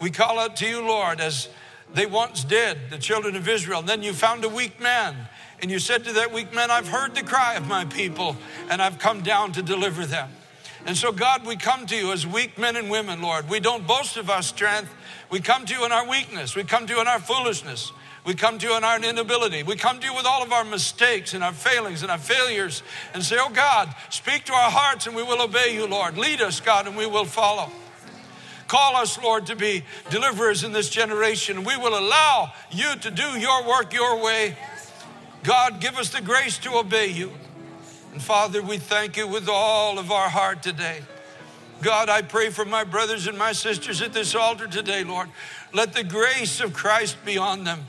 We 0.00 0.10
call 0.10 0.40
out 0.40 0.56
to 0.56 0.66
you, 0.66 0.80
Lord, 0.80 1.20
as 1.20 1.48
they 1.94 2.04
once 2.04 2.42
did, 2.42 2.90
the 2.90 2.98
children 2.98 3.36
of 3.36 3.48
Israel. 3.48 3.78
And 3.78 3.88
then 3.88 4.02
you 4.02 4.12
found 4.12 4.44
a 4.44 4.48
weak 4.48 4.80
man, 4.80 5.14
and 5.62 5.70
you 5.70 5.78
said 5.78 6.02
to 6.06 6.12
that 6.14 6.32
weak 6.32 6.52
man, 6.52 6.68
I've 6.68 6.88
heard 6.88 7.14
the 7.14 7.22
cry 7.22 7.54
of 7.54 7.68
my 7.68 7.84
people, 7.84 8.36
and 8.68 8.82
I've 8.82 8.98
come 8.98 9.20
down 9.20 9.52
to 9.52 9.62
deliver 9.62 10.04
them. 10.04 10.30
And 10.86 10.96
so, 10.96 11.12
God, 11.12 11.46
we 11.46 11.56
come 11.56 11.86
to 11.86 11.96
you 11.96 12.12
as 12.12 12.26
weak 12.26 12.58
men 12.58 12.76
and 12.76 12.90
women, 12.90 13.20
Lord. 13.20 13.48
We 13.48 13.60
don't 13.60 13.86
boast 13.86 14.16
of 14.16 14.30
our 14.30 14.42
strength. 14.42 14.92
We 15.30 15.40
come 15.40 15.66
to 15.66 15.74
you 15.74 15.84
in 15.84 15.92
our 15.92 16.08
weakness. 16.08 16.56
We 16.56 16.64
come 16.64 16.86
to 16.86 16.94
you 16.94 17.00
in 17.00 17.06
our 17.06 17.20
foolishness. 17.20 17.92
We 18.24 18.34
come 18.34 18.58
to 18.58 18.66
you 18.66 18.76
in 18.76 18.84
our 18.84 19.02
inability. 19.02 19.62
We 19.62 19.76
come 19.76 19.98
to 20.00 20.06
you 20.06 20.14
with 20.14 20.26
all 20.26 20.42
of 20.42 20.52
our 20.52 20.64
mistakes 20.64 21.32
and 21.34 21.42
our 21.42 21.52
failings 21.52 22.02
and 22.02 22.10
our 22.10 22.18
failures 22.18 22.82
and 23.14 23.22
say, 23.22 23.36
Oh 23.38 23.50
God, 23.50 23.94
speak 24.10 24.44
to 24.44 24.52
our 24.52 24.70
hearts 24.70 25.06
and 25.06 25.16
we 25.16 25.22
will 25.22 25.40
obey 25.40 25.74
you, 25.74 25.86
Lord. 25.86 26.18
Lead 26.18 26.40
us, 26.40 26.60
God, 26.60 26.86
and 26.86 26.96
we 26.96 27.06
will 27.06 27.24
follow. 27.24 27.70
Call 28.68 28.94
us, 28.96 29.20
Lord, 29.20 29.46
to 29.46 29.56
be 29.56 29.84
deliverers 30.10 30.62
in 30.62 30.72
this 30.72 30.88
generation. 30.88 31.64
We 31.64 31.76
will 31.76 31.98
allow 31.98 32.52
you 32.70 32.94
to 32.96 33.10
do 33.10 33.38
your 33.38 33.66
work 33.66 33.92
your 33.92 34.22
way. 34.22 34.56
God, 35.42 35.80
give 35.80 35.96
us 35.96 36.10
the 36.10 36.20
grace 36.20 36.58
to 36.58 36.76
obey 36.76 37.08
you. 37.08 37.32
And 38.12 38.20
Father, 38.20 38.60
we 38.60 38.78
thank 38.78 39.16
you 39.16 39.28
with 39.28 39.48
all 39.48 39.98
of 39.98 40.10
our 40.10 40.28
heart 40.28 40.62
today. 40.62 41.02
God, 41.80 42.08
I 42.08 42.22
pray 42.22 42.50
for 42.50 42.64
my 42.64 42.84
brothers 42.84 43.26
and 43.26 43.38
my 43.38 43.52
sisters 43.52 44.02
at 44.02 44.12
this 44.12 44.34
altar 44.34 44.66
today, 44.66 45.04
Lord. 45.04 45.28
Let 45.72 45.92
the 45.92 46.04
grace 46.04 46.60
of 46.60 46.72
Christ 46.72 47.16
be 47.24 47.38
on 47.38 47.64
them. 47.64 47.88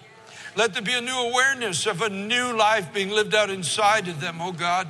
Let 0.55 0.73
there 0.73 0.83
be 0.83 0.93
a 0.93 1.01
new 1.01 1.17
awareness 1.17 1.87
of 1.87 2.01
a 2.01 2.09
new 2.09 2.55
life 2.55 2.93
being 2.93 3.09
lived 3.09 3.33
out 3.33 3.49
inside 3.49 4.07
of 4.07 4.21
them, 4.21 4.37
oh 4.39 4.51
God. 4.51 4.87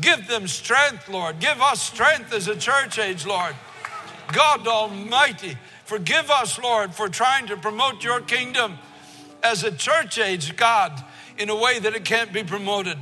Give 0.00 0.26
them 0.28 0.46
strength, 0.46 1.08
Lord. 1.08 1.40
Give 1.40 1.60
us 1.60 1.82
strength 1.82 2.32
as 2.32 2.46
a 2.46 2.56
church 2.56 2.98
age, 2.98 3.26
Lord. 3.26 3.54
God 4.32 4.66
Almighty, 4.68 5.58
forgive 5.84 6.30
us, 6.30 6.58
Lord, 6.58 6.94
for 6.94 7.08
trying 7.08 7.48
to 7.48 7.56
promote 7.56 8.04
your 8.04 8.20
kingdom 8.20 8.78
as 9.42 9.64
a 9.64 9.72
church 9.72 10.18
age, 10.18 10.56
God, 10.56 11.04
in 11.36 11.50
a 11.50 11.56
way 11.56 11.78
that 11.80 11.94
it 11.94 12.04
can't 12.04 12.32
be 12.32 12.44
promoted. 12.44 12.98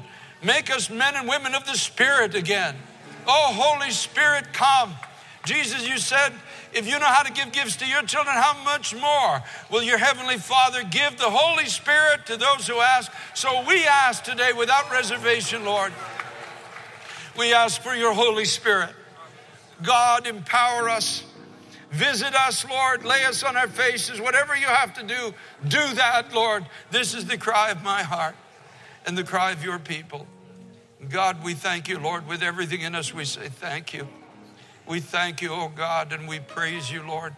Make 0.47 0.71
us 0.71 0.89
men 0.89 1.17
and 1.17 1.29
women 1.29 1.57
of 1.57 1.67
the 1.67 1.75
Spirit 1.75 2.37
again. 2.37 2.77
Oh, 3.27 3.51
Holy 3.53 3.91
Spirit, 3.91 4.53
come. 4.53 4.95
Jesus, 5.45 5.89
you 5.89 5.99
said 5.99 6.33
if 6.73 6.87
you 6.87 7.01
know 7.01 7.07
how 7.07 7.25
to 7.25 7.33
give 7.33 7.51
gifts 7.51 7.75
to 7.77 7.87
your 7.87 8.03
children, 8.03 8.37
how 8.37 8.57
much 8.63 8.95
more 8.95 9.43
will 9.73 9.83
your 9.83 9.99
Heavenly 9.99 10.37
Father 10.37 10.85
give 10.85 11.19
the 11.19 11.29
Holy 11.29 11.67
Spirit 11.67 12.27
to 12.27 12.37
those 12.37 12.69
who 12.69 12.79
ask? 12.79 13.11
So 13.35 13.65
we 13.67 13.87
ask 13.87 14.23
today 14.23 14.53
without 14.57 14.89
reservation, 14.93 15.65
Lord. 15.65 15.93
We 17.37 17.53
ask 17.53 17.83
for 17.83 17.97
your 17.97 18.13
Holy 18.13 18.45
Spirit. 18.45 18.91
God, 19.83 20.29
empower 20.29 20.89
us. 20.89 21.25
Visit 21.91 22.37
us, 22.37 22.65
Lord. 22.69 23.05
Lay 23.05 23.25
us 23.25 23.43
on 23.43 23.57
our 23.57 23.69
faces. 23.69 24.21
Whatever 24.21 24.55
you 24.55 24.67
have 24.67 24.95
to 24.95 25.03
do, 25.03 25.35
do 25.67 25.95
that, 25.95 26.33
Lord. 26.33 26.65
This 26.93 27.15
is 27.15 27.25
the 27.25 27.37
cry 27.37 27.71
of 27.71 27.83
my 27.83 28.05
heart 28.05 28.37
and 29.07 29.19
the 29.19 29.25
cry 29.25 29.51
of 29.51 29.65
your 29.65 29.81
people. 29.81 30.29
God, 31.09 31.45
we 31.45 31.55
thank 31.55 31.89
you, 31.89 31.99
Lord. 31.99 32.27
With 32.27 32.43
everything 32.43 32.81
in 32.81 32.95
us, 32.95 33.13
we 33.13 33.25
say 33.25 33.49
thank 33.49 33.93
you. 33.93 34.09
We 34.87 35.01
thank 35.01 35.43
you, 35.43 35.51
oh 35.53 35.71
God, 35.75 36.13
and 36.13 36.27
we 36.27 36.41
praise 36.41 36.91
you, 36.91 37.03
Lord. 37.03 37.37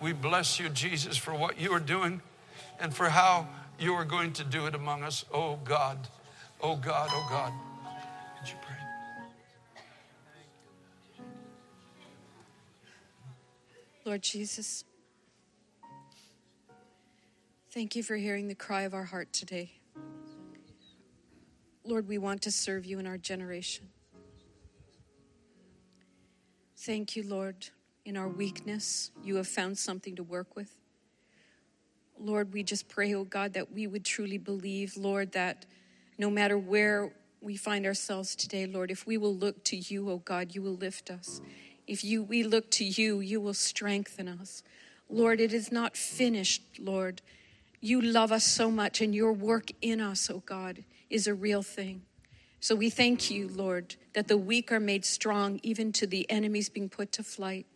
We 0.00 0.12
bless 0.12 0.60
you, 0.60 0.68
Jesus, 0.68 1.16
for 1.16 1.34
what 1.34 1.58
you 1.58 1.72
are 1.72 1.80
doing 1.80 2.20
and 2.78 2.94
for 2.94 3.08
how 3.08 3.48
you 3.78 3.94
are 3.94 4.04
going 4.04 4.32
to 4.34 4.44
do 4.44 4.66
it 4.66 4.74
among 4.74 5.02
us, 5.02 5.24
oh 5.32 5.56
God. 5.64 6.08
Oh 6.60 6.76
God, 6.76 7.08
oh 7.12 7.26
God. 7.30 7.52
Would 8.40 8.48
you 8.48 8.56
pray? 8.62 8.76
Lord 14.04 14.22
Jesus, 14.22 14.84
thank 17.70 17.96
you 17.96 18.02
for 18.02 18.16
hearing 18.16 18.48
the 18.48 18.54
cry 18.54 18.82
of 18.82 18.94
our 18.94 19.04
heart 19.04 19.32
today. 19.32 19.72
Lord, 21.86 22.08
we 22.08 22.16
want 22.16 22.40
to 22.42 22.50
serve 22.50 22.86
you 22.86 22.98
in 22.98 23.06
our 23.06 23.18
generation. 23.18 23.88
Thank 26.78 27.14
you, 27.14 27.22
Lord. 27.22 27.68
In 28.06 28.16
our 28.16 28.28
weakness, 28.28 29.10
you 29.22 29.36
have 29.36 29.48
found 29.48 29.76
something 29.76 30.16
to 30.16 30.22
work 30.22 30.56
with. 30.56 30.74
Lord, 32.18 32.52
we 32.52 32.62
just 32.62 32.88
pray, 32.88 33.14
oh 33.14 33.24
God, 33.24 33.52
that 33.54 33.72
we 33.72 33.86
would 33.86 34.04
truly 34.04 34.38
believe, 34.38 34.96
Lord, 34.96 35.32
that 35.32 35.66
no 36.18 36.30
matter 36.30 36.56
where 36.56 37.12
we 37.40 37.56
find 37.56 37.84
ourselves 37.84 38.34
today, 38.34 38.66
Lord, 38.66 38.90
if 38.90 39.06
we 39.06 39.18
will 39.18 39.34
look 39.34 39.62
to 39.64 39.76
you, 39.76 40.08
oh 40.10 40.18
God, 40.18 40.54
you 40.54 40.62
will 40.62 40.76
lift 40.76 41.10
us. 41.10 41.40
If 41.86 42.02
you 42.02 42.22
we 42.22 42.44
look 42.44 42.70
to 42.72 42.84
you, 42.84 43.20
you 43.20 43.40
will 43.40 43.54
strengthen 43.54 44.28
us. 44.28 44.62
Lord, 45.10 45.40
it 45.40 45.52
is 45.52 45.70
not 45.70 45.96
finished, 45.96 46.62
Lord. 46.78 47.20
You 47.80 48.00
love 48.00 48.32
us 48.32 48.44
so 48.44 48.70
much, 48.70 49.02
and 49.02 49.14
your 49.14 49.32
work 49.32 49.70
in 49.82 50.00
us, 50.00 50.30
oh 50.30 50.42
God, 50.46 50.84
is 51.14 51.28
a 51.28 51.34
real 51.34 51.62
thing. 51.62 52.02
So 52.58 52.74
we 52.74 52.90
thank 52.90 53.30
you, 53.30 53.48
Lord, 53.48 53.94
that 54.14 54.26
the 54.26 54.36
weak 54.36 54.72
are 54.72 54.80
made 54.80 55.04
strong, 55.04 55.60
even 55.62 55.92
to 55.92 56.08
the 56.08 56.28
enemies 56.28 56.68
being 56.68 56.88
put 56.88 57.12
to 57.12 57.22
flight. 57.22 57.66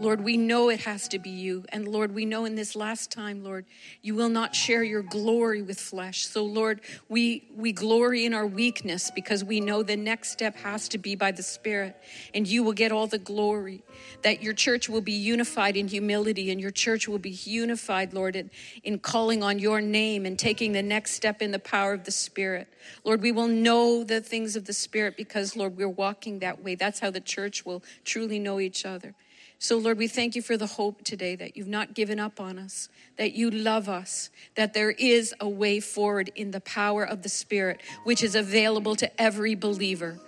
Lord, 0.00 0.22
we 0.22 0.36
know 0.36 0.68
it 0.68 0.80
has 0.80 1.08
to 1.08 1.18
be 1.18 1.30
you. 1.30 1.64
And 1.70 1.88
Lord, 1.88 2.14
we 2.14 2.24
know 2.24 2.44
in 2.44 2.54
this 2.54 2.76
last 2.76 3.10
time, 3.10 3.42
Lord, 3.42 3.64
you 4.00 4.14
will 4.14 4.28
not 4.28 4.54
share 4.54 4.84
your 4.84 5.02
glory 5.02 5.60
with 5.60 5.80
flesh. 5.80 6.26
So 6.26 6.44
Lord, 6.44 6.80
we 7.08 7.48
we 7.56 7.72
glory 7.72 8.24
in 8.24 8.32
our 8.32 8.46
weakness 8.46 9.10
because 9.10 9.42
we 9.42 9.60
know 9.60 9.82
the 9.82 9.96
next 9.96 10.30
step 10.30 10.54
has 10.58 10.88
to 10.90 10.98
be 10.98 11.16
by 11.16 11.32
the 11.32 11.42
Spirit. 11.42 11.96
And 12.32 12.46
you 12.46 12.62
will 12.62 12.72
get 12.72 12.92
all 12.92 13.08
the 13.08 13.18
glory. 13.18 13.82
That 14.22 14.40
your 14.40 14.54
church 14.54 14.88
will 14.88 15.00
be 15.00 15.12
unified 15.12 15.76
in 15.76 15.88
humility 15.88 16.52
and 16.52 16.60
your 16.60 16.70
church 16.70 17.08
will 17.08 17.18
be 17.18 17.30
unified, 17.30 18.14
Lord, 18.14 18.36
in, 18.36 18.50
in 18.84 19.00
calling 19.00 19.42
on 19.42 19.58
your 19.58 19.80
name 19.80 20.26
and 20.26 20.38
taking 20.38 20.72
the 20.72 20.82
next 20.82 21.12
step 21.12 21.42
in 21.42 21.50
the 21.50 21.58
power 21.58 21.92
of 21.92 22.04
the 22.04 22.12
Spirit. 22.12 22.68
Lord, 23.02 23.20
we 23.20 23.32
will 23.32 23.48
know 23.48 24.04
the 24.04 24.20
things 24.20 24.54
of 24.54 24.66
the 24.66 24.72
Spirit 24.72 25.16
because, 25.16 25.56
Lord, 25.56 25.76
we're 25.76 25.88
walking 25.88 26.38
that 26.38 26.62
way. 26.62 26.76
That's 26.76 27.00
how 27.00 27.10
the 27.10 27.20
church 27.20 27.66
will 27.66 27.82
truly 28.04 28.38
know 28.38 28.60
each 28.60 28.86
other. 28.86 29.14
So, 29.60 29.76
Lord, 29.76 29.98
we 29.98 30.06
thank 30.06 30.36
you 30.36 30.42
for 30.42 30.56
the 30.56 30.66
hope 30.66 31.02
today 31.02 31.34
that 31.34 31.56
you've 31.56 31.66
not 31.66 31.92
given 31.92 32.20
up 32.20 32.40
on 32.40 32.60
us, 32.60 32.88
that 33.16 33.32
you 33.32 33.50
love 33.50 33.88
us, 33.88 34.30
that 34.54 34.72
there 34.72 34.92
is 34.92 35.34
a 35.40 35.48
way 35.48 35.80
forward 35.80 36.30
in 36.36 36.52
the 36.52 36.60
power 36.60 37.02
of 37.04 37.22
the 37.22 37.28
Spirit, 37.28 37.80
which 38.04 38.22
is 38.22 38.36
available 38.36 38.94
to 38.94 39.20
every 39.20 39.56
believer. 39.56 40.20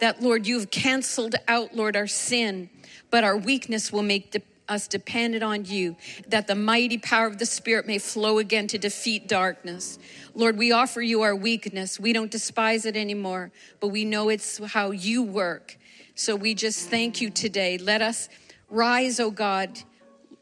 That, 0.00 0.20
Lord, 0.20 0.48
you've 0.48 0.72
canceled 0.72 1.36
out, 1.46 1.76
Lord, 1.76 1.94
our 1.94 2.08
sin, 2.08 2.70
but 3.08 3.22
our 3.22 3.36
weakness 3.36 3.92
will 3.92 4.02
make 4.02 4.32
de- 4.32 4.42
us 4.68 4.88
dependent 4.88 5.44
on 5.44 5.64
you, 5.64 5.94
that 6.26 6.48
the 6.48 6.56
mighty 6.56 6.98
power 6.98 7.28
of 7.28 7.38
the 7.38 7.46
Spirit 7.46 7.86
may 7.86 7.98
flow 7.98 8.38
again 8.38 8.66
to 8.66 8.78
defeat 8.78 9.28
darkness. 9.28 10.00
Lord, 10.34 10.58
we 10.58 10.72
offer 10.72 11.00
you 11.00 11.22
our 11.22 11.36
weakness. 11.36 12.00
We 12.00 12.12
don't 12.12 12.32
despise 12.32 12.84
it 12.84 12.96
anymore, 12.96 13.52
but 13.78 13.88
we 13.88 14.04
know 14.04 14.28
it's 14.28 14.58
how 14.72 14.90
you 14.90 15.22
work. 15.22 15.78
So 16.14 16.36
we 16.36 16.54
just 16.54 16.90
thank 16.90 17.20
you 17.20 17.30
today. 17.30 17.78
Let 17.78 18.02
us 18.02 18.28
Rise, 18.72 19.20
O 19.20 19.30
God, 19.30 19.80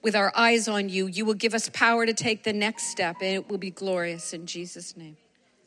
with 0.02 0.14
our 0.14 0.32
eyes 0.36 0.68
on 0.68 0.88
you. 0.88 1.08
You 1.08 1.24
will 1.24 1.34
give 1.34 1.52
us 1.52 1.68
power 1.68 2.06
to 2.06 2.14
take 2.14 2.44
the 2.44 2.52
next 2.52 2.84
step, 2.84 3.16
and 3.20 3.34
it 3.34 3.48
will 3.48 3.58
be 3.58 3.70
glorious 3.70 4.32
in 4.32 4.46
Jesus' 4.46 4.96
name. 4.96 5.16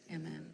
Amen. 0.09 0.52